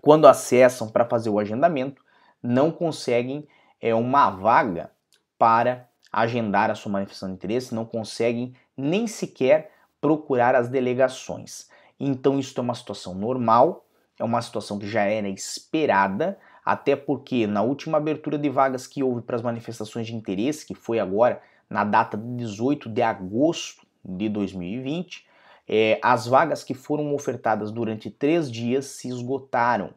quando 0.00 0.26
acessam 0.26 0.88
para 0.88 1.04
fazer 1.04 1.30
o 1.30 1.38
agendamento, 1.38 2.02
não 2.42 2.70
conseguem 2.70 3.46
é, 3.80 3.94
uma 3.94 4.30
vaga 4.30 4.90
para 5.38 5.88
agendar 6.12 6.70
a 6.70 6.74
sua 6.74 6.92
manifestação 6.92 7.28
de 7.28 7.34
interesse, 7.34 7.74
não 7.74 7.84
conseguem 7.84 8.54
nem 8.76 9.06
sequer 9.06 9.72
procurar 10.00 10.54
as 10.54 10.68
delegações. 10.68 11.68
Então, 11.98 12.38
isso 12.38 12.58
é 12.58 12.60
uma 12.60 12.74
situação 12.74 13.14
normal, 13.14 13.86
é 14.18 14.22
uma 14.22 14.40
situação 14.42 14.78
que 14.78 14.86
já 14.86 15.02
era 15.02 15.28
esperada, 15.28 16.38
até 16.64 16.96
porque 16.96 17.46
na 17.46 17.62
última 17.62 17.98
abertura 17.98 18.38
de 18.38 18.48
vagas 18.48 18.86
que 18.86 19.02
houve 19.02 19.20
para 19.20 19.36
as 19.36 19.42
manifestações 19.42 20.06
de 20.06 20.14
interesse, 20.14 20.64
que 20.64 20.74
foi 20.74 20.98
agora 20.98 21.42
na 21.68 21.84
data 21.84 22.16
de 22.16 22.36
18 22.36 22.88
de 22.88 23.02
agosto 23.02 23.86
de 24.04 24.28
2020, 24.28 25.26
é, 25.68 25.98
as 26.02 26.26
vagas 26.26 26.62
que 26.62 26.74
foram 26.74 27.14
ofertadas 27.14 27.70
durante 27.70 28.10
três 28.10 28.50
dias 28.50 28.86
se 28.86 29.08
esgotaram. 29.08 29.90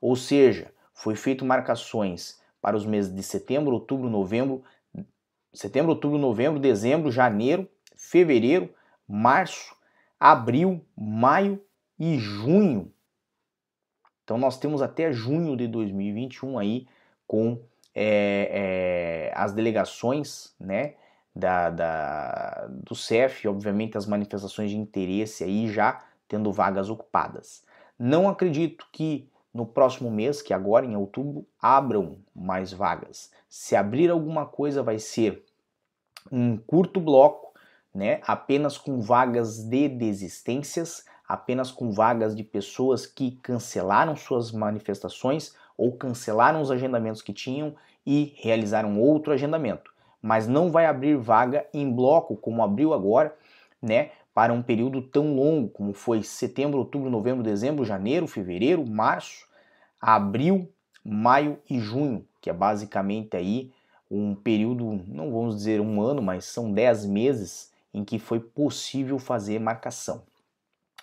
Ou 0.00 0.14
seja, 0.16 0.70
foi 0.92 1.16
feito 1.16 1.44
marcações 1.44 2.40
para 2.60 2.76
os 2.76 2.86
meses 2.86 3.14
de 3.14 3.22
setembro, 3.22 3.74
outubro, 3.74 4.08
novembro, 4.08 4.62
setembro, 5.52 5.90
outubro, 5.90 6.18
novembro, 6.18 6.58
dezembro, 6.58 7.10
janeiro, 7.10 7.68
fevereiro, 7.96 8.70
março, 9.06 9.74
abril, 10.18 10.84
maio 10.96 11.60
e 11.98 12.18
junho. 12.18 12.92
Então 14.24 14.38
nós 14.38 14.58
temos 14.58 14.82
até 14.82 15.12
junho 15.12 15.56
de 15.56 15.68
2021 15.68 16.58
aí 16.58 16.86
com 17.26 17.60
é, 17.94 19.30
é, 19.30 19.32
as 19.34 19.52
delegações, 19.52 20.54
né, 20.58 20.94
da, 21.34 21.70
da, 21.70 22.66
do 22.68 22.94
CEF, 22.94 23.46
obviamente 23.46 23.96
as 23.96 24.06
manifestações 24.06 24.70
de 24.70 24.76
interesse 24.76 25.44
aí 25.44 25.70
já 25.70 26.04
tendo 26.26 26.52
vagas 26.52 26.88
ocupadas. 26.90 27.62
Não 27.98 28.28
acredito 28.28 28.86
que 28.92 29.28
no 29.52 29.64
próximo 29.64 30.10
mês, 30.10 30.42
que 30.42 30.52
agora 30.52 30.84
em 30.84 30.96
outubro, 30.96 31.46
abram 31.62 32.18
mais 32.34 32.72
vagas. 32.72 33.30
Se 33.48 33.76
abrir 33.76 34.10
alguma 34.10 34.44
coisa 34.44 34.82
vai 34.82 34.98
ser 34.98 35.44
um 36.30 36.56
curto 36.56 37.00
bloco, 37.00 37.54
né, 37.94 38.20
apenas 38.26 38.76
com 38.76 39.00
vagas 39.00 39.62
de 39.62 39.88
desistências, 39.88 41.04
apenas 41.34 41.70
com 41.70 41.90
vagas 41.90 42.34
de 42.34 42.42
pessoas 42.42 43.06
que 43.06 43.32
cancelaram 43.42 44.16
suas 44.16 44.52
manifestações 44.52 45.54
ou 45.76 45.92
cancelaram 45.92 46.60
os 46.60 46.70
agendamentos 46.70 47.20
que 47.20 47.32
tinham 47.32 47.74
e 48.06 48.34
realizaram 48.36 49.00
outro 49.00 49.32
agendamento 49.32 49.94
mas 50.24 50.48
não 50.48 50.70
vai 50.70 50.86
abrir 50.86 51.18
vaga 51.18 51.66
em 51.74 51.92
bloco 51.92 52.34
como 52.34 52.62
abriu 52.62 52.94
agora, 52.94 53.36
né, 53.82 54.12
para 54.32 54.54
um 54.54 54.62
período 54.62 55.02
tão 55.02 55.36
longo 55.36 55.68
como 55.68 55.92
foi 55.92 56.22
setembro, 56.22 56.78
outubro, 56.78 57.10
novembro, 57.10 57.42
dezembro, 57.42 57.84
janeiro, 57.84 58.26
fevereiro, 58.26 58.86
março, 58.88 59.46
abril, 60.00 60.66
maio 61.04 61.58
e 61.68 61.78
junho, 61.78 62.26
que 62.40 62.48
é 62.48 62.54
basicamente 62.54 63.36
aí 63.36 63.70
um 64.10 64.34
período, 64.34 64.98
não 65.06 65.30
vamos 65.30 65.56
dizer 65.56 65.78
um 65.78 66.00
ano, 66.00 66.22
mas 66.22 66.46
são 66.46 66.72
10 66.72 67.04
meses 67.04 67.70
em 67.92 68.02
que 68.02 68.18
foi 68.18 68.40
possível 68.40 69.18
fazer 69.18 69.58
marcação. 69.58 70.22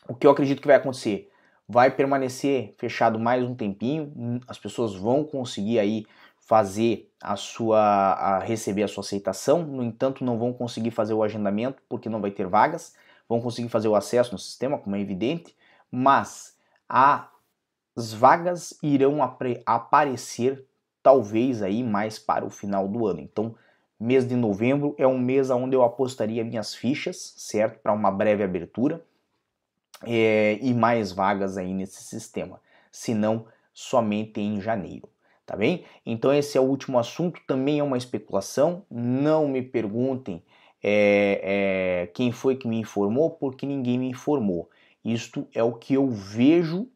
O 0.07 0.15
que 0.15 0.25
eu 0.25 0.31
acredito 0.31 0.61
que 0.61 0.67
vai 0.67 0.77
acontecer? 0.77 1.31
Vai 1.67 1.91
permanecer 1.91 2.73
fechado 2.77 3.19
mais 3.19 3.45
um 3.45 3.53
tempinho, 3.53 4.41
as 4.47 4.57
pessoas 4.57 4.95
vão 4.95 5.23
conseguir 5.23 5.77
aí 5.79 6.05
fazer 6.39 7.09
a 7.21 7.35
sua 7.35 7.79
a 7.79 8.39
receber 8.39 8.83
a 8.83 8.87
sua 8.87 9.01
aceitação, 9.01 9.63
no 9.63 9.83
entanto 9.83 10.25
não 10.25 10.39
vão 10.39 10.51
conseguir 10.51 10.91
fazer 10.91 11.13
o 11.13 11.23
agendamento 11.23 11.81
porque 11.87 12.09
não 12.09 12.19
vai 12.19 12.31
ter 12.31 12.47
vagas, 12.47 12.95
vão 13.29 13.39
conseguir 13.39 13.69
fazer 13.69 13.87
o 13.87 13.95
acesso 13.95 14.31
no 14.31 14.39
sistema, 14.39 14.77
como 14.77 14.95
é 14.95 14.99
evidente, 14.99 15.55
mas 15.89 16.57
as 16.89 18.11
vagas 18.11 18.77
irão 18.81 19.19
aparecer 19.65 20.65
talvez 21.03 21.61
aí 21.61 21.83
mais 21.83 22.17
para 22.17 22.43
o 22.43 22.49
final 22.49 22.87
do 22.87 23.05
ano. 23.05 23.21
Então, 23.21 23.55
mês 23.99 24.27
de 24.27 24.35
novembro 24.35 24.95
é 24.97 25.07
um 25.07 25.19
mês 25.19 25.51
onde 25.51 25.75
eu 25.75 25.83
apostaria 25.83 26.43
minhas 26.43 26.73
fichas, 26.73 27.35
certo? 27.37 27.79
Para 27.79 27.93
uma 27.93 28.11
breve 28.11 28.43
abertura 28.43 29.01
é, 30.03 30.57
e 30.61 30.73
mais 30.73 31.11
vagas 31.11 31.57
aí 31.57 31.73
nesse 31.73 32.03
sistema, 32.03 32.59
se 32.91 33.13
não 33.13 33.45
somente 33.73 34.39
em 34.39 34.59
janeiro, 34.59 35.09
tá 35.45 35.55
bem? 35.55 35.85
Então 36.05 36.33
esse 36.33 36.57
é 36.57 36.61
o 36.61 36.65
último 36.65 36.99
assunto, 36.99 37.41
também 37.47 37.79
é 37.79 37.83
uma 37.83 37.97
especulação, 37.97 38.85
não 38.89 39.47
me 39.47 39.61
perguntem 39.61 40.43
é, 40.83 41.41
é, 42.03 42.07
quem 42.07 42.31
foi 42.31 42.55
que 42.55 42.67
me 42.67 42.79
informou, 42.79 43.29
porque 43.31 43.65
ninguém 43.65 43.99
me 43.99 44.09
informou. 44.09 44.69
Isto 45.03 45.47
é 45.53 45.63
o 45.63 45.73
que 45.73 45.93
eu 45.93 46.09
vejo 46.09 46.87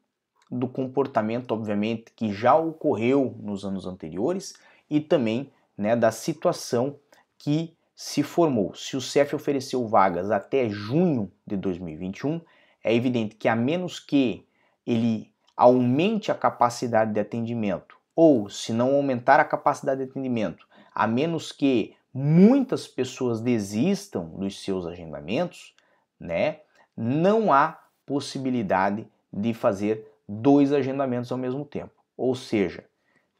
do 0.49 0.67
comportamento, 0.67 1.51
obviamente, 1.51 2.11
que 2.15 2.31
já 2.31 2.55
ocorreu 2.55 3.35
nos 3.39 3.65
anos 3.65 3.85
anteriores 3.85 4.53
e 4.89 4.99
também 4.99 5.51
né, 5.77 5.95
da 5.95 6.11
situação 6.11 6.99
que 7.37 7.75
se 7.95 8.23
formou. 8.23 8.73
Se 8.75 8.97
o 8.97 9.01
CEF 9.01 9.35
ofereceu 9.35 9.87
vagas 9.87 10.29
até 10.29 10.69
junho 10.69 11.31
de 11.45 11.55
2021, 11.55 12.41
é 12.85 12.93
evidente 12.93 13.35
que 13.35 13.47
a 13.47 13.55
menos 13.55 13.99
que 13.99 14.47
ele 14.85 15.33
aumente 15.57 16.31
a 16.31 16.35
capacidade 16.35 17.11
de 17.11 17.19
atendimento, 17.19 17.97
ou 18.15 18.47
se 18.47 18.71
não 18.71 18.93
aumentar 18.93 19.39
a 19.39 19.43
capacidade 19.43 20.05
de 20.05 20.11
atendimento, 20.11 20.67
a 20.93 21.07
menos 21.07 21.51
que 21.51 21.95
muitas 22.13 22.87
pessoas 22.87 23.41
desistam 23.41 24.29
dos 24.37 24.61
seus 24.61 24.85
agendamentos, 24.85 25.75
né, 26.19 26.59
não 26.95 27.51
há 27.51 27.79
possibilidade 28.05 29.07
de 29.33 29.51
fazer 29.51 30.07
dois 30.29 30.71
agendamentos 30.71 31.31
ao 31.31 31.39
mesmo 31.39 31.65
tempo. 31.65 32.03
Ou 32.15 32.35
seja, 32.35 32.85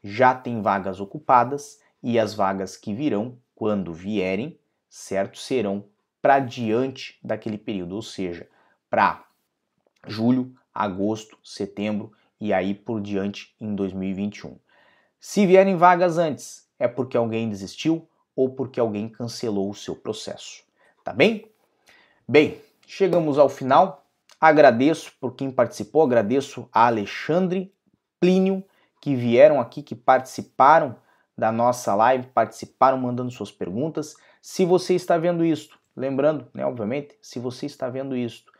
já 0.02 0.34
tem 0.34 0.60
vagas 0.60 1.00
ocupadas 1.00 1.80
e 2.02 2.18
as 2.18 2.34
vagas 2.34 2.76
que 2.76 2.92
virão, 2.92 3.38
quando 3.54 3.94
vierem, 3.94 4.58
certo, 4.88 5.38
serão 5.38 5.84
para 6.20 6.40
diante 6.40 7.16
daquele 7.22 7.56
período, 7.56 7.94
ou 7.94 8.02
seja, 8.02 8.48
para 8.90 9.25
julho, 10.06 10.54
agosto, 10.72 11.38
setembro 11.42 12.12
e 12.40 12.52
aí 12.52 12.74
por 12.74 13.00
diante 13.00 13.54
em 13.60 13.74
2021. 13.74 14.58
Se 15.18 15.46
vierem 15.46 15.76
vagas 15.76 16.18
antes, 16.18 16.68
é 16.78 16.86
porque 16.86 17.16
alguém 17.16 17.48
desistiu 17.48 18.08
ou 18.34 18.50
porque 18.50 18.78
alguém 18.78 19.08
cancelou 19.08 19.70
o 19.70 19.74
seu 19.74 19.96
processo. 19.96 20.62
Tá 21.02 21.12
bem? 21.12 21.50
Bem, 22.28 22.60
chegamos 22.86 23.38
ao 23.38 23.48
final. 23.48 24.06
Agradeço 24.38 25.12
por 25.18 25.34
quem 25.34 25.50
participou, 25.50 26.02
agradeço 26.02 26.68
a 26.70 26.86
Alexandre, 26.86 27.72
Plínio, 28.20 28.62
que 29.00 29.14
vieram 29.14 29.60
aqui, 29.60 29.82
que 29.82 29.94
participaram 29.94 30.96
da 31.36 31.50
nossa 31.50 31.94
live, 31.94 32.26
participaram 32.28 32.98
mandando 32.98 33.30
suas 33.30 33.50
perguntas. 33.50 34.14
Se 34.42 34.64
você 34.64 34.94
está 34.94 35.16
vendo 35.16 35.44
isto, 35.44 35.78
lembrando, 35.96 36.48
né, 36.52 36.64
obviamente, 36.66 37.16
se 37.22 37.38
você 37.38 37.66
está 37.66 37.88
vendo 37.88 38.16
isto 38.16 38.52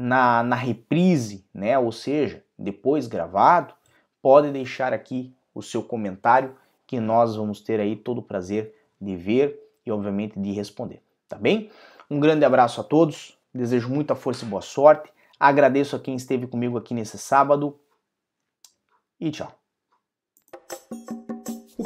na, 0.00 0.42
na 0.42 0.56
reprise, 0.56 1.44
né, 1.52 1.78
ou 1.78 1.92
seja, 1.92 2.42
depois 2.58 3.06
gravado, 3.06 3.74
pode 4.22 4.50
deixar 4.50 4.94
aqui 4.94 5.34
o 5.54 5.62
seu 5.62 5.82
comentário 5.82 6.56
que 6.86 6.98
nós 6.98 7.36
vamos 7.36 7.60
ter 7.60 7.78
aí 7.78 7.94
todo 7.94 8.18
o 8.18 8.22
prazer 8.22 8.74
de 9.00 9.14
ver 9.14 9.60
e 9.84 9.92
obviamente 9.92 10.38
de 10.38 10.52
responder, 10.52 11.02
tá 11.28 11.36
bem? 11.36 11.70
Um 12.10 12.18
grande 12.18 12.44
abraço 12.44 12.80
a 12.80 12.84
todos, 12.84 13.38
desejo 13.54 13.90
muita 13.90 14.14
força 14.14 14.44
e 14.44 14.48
boa 14.48 14.62
sorte. 14.62 15.12
Agradeço 15.38 15.94
a 15.94 16.00
quem 16.00 16.16
esteve 16.16 16.46
comigo 16.46 16.76
aqui 16.76 16.94
nesse 16.94 17.18
sábado 17.18 17.78
e 19.20 19.30
tchau. 19.30 19.52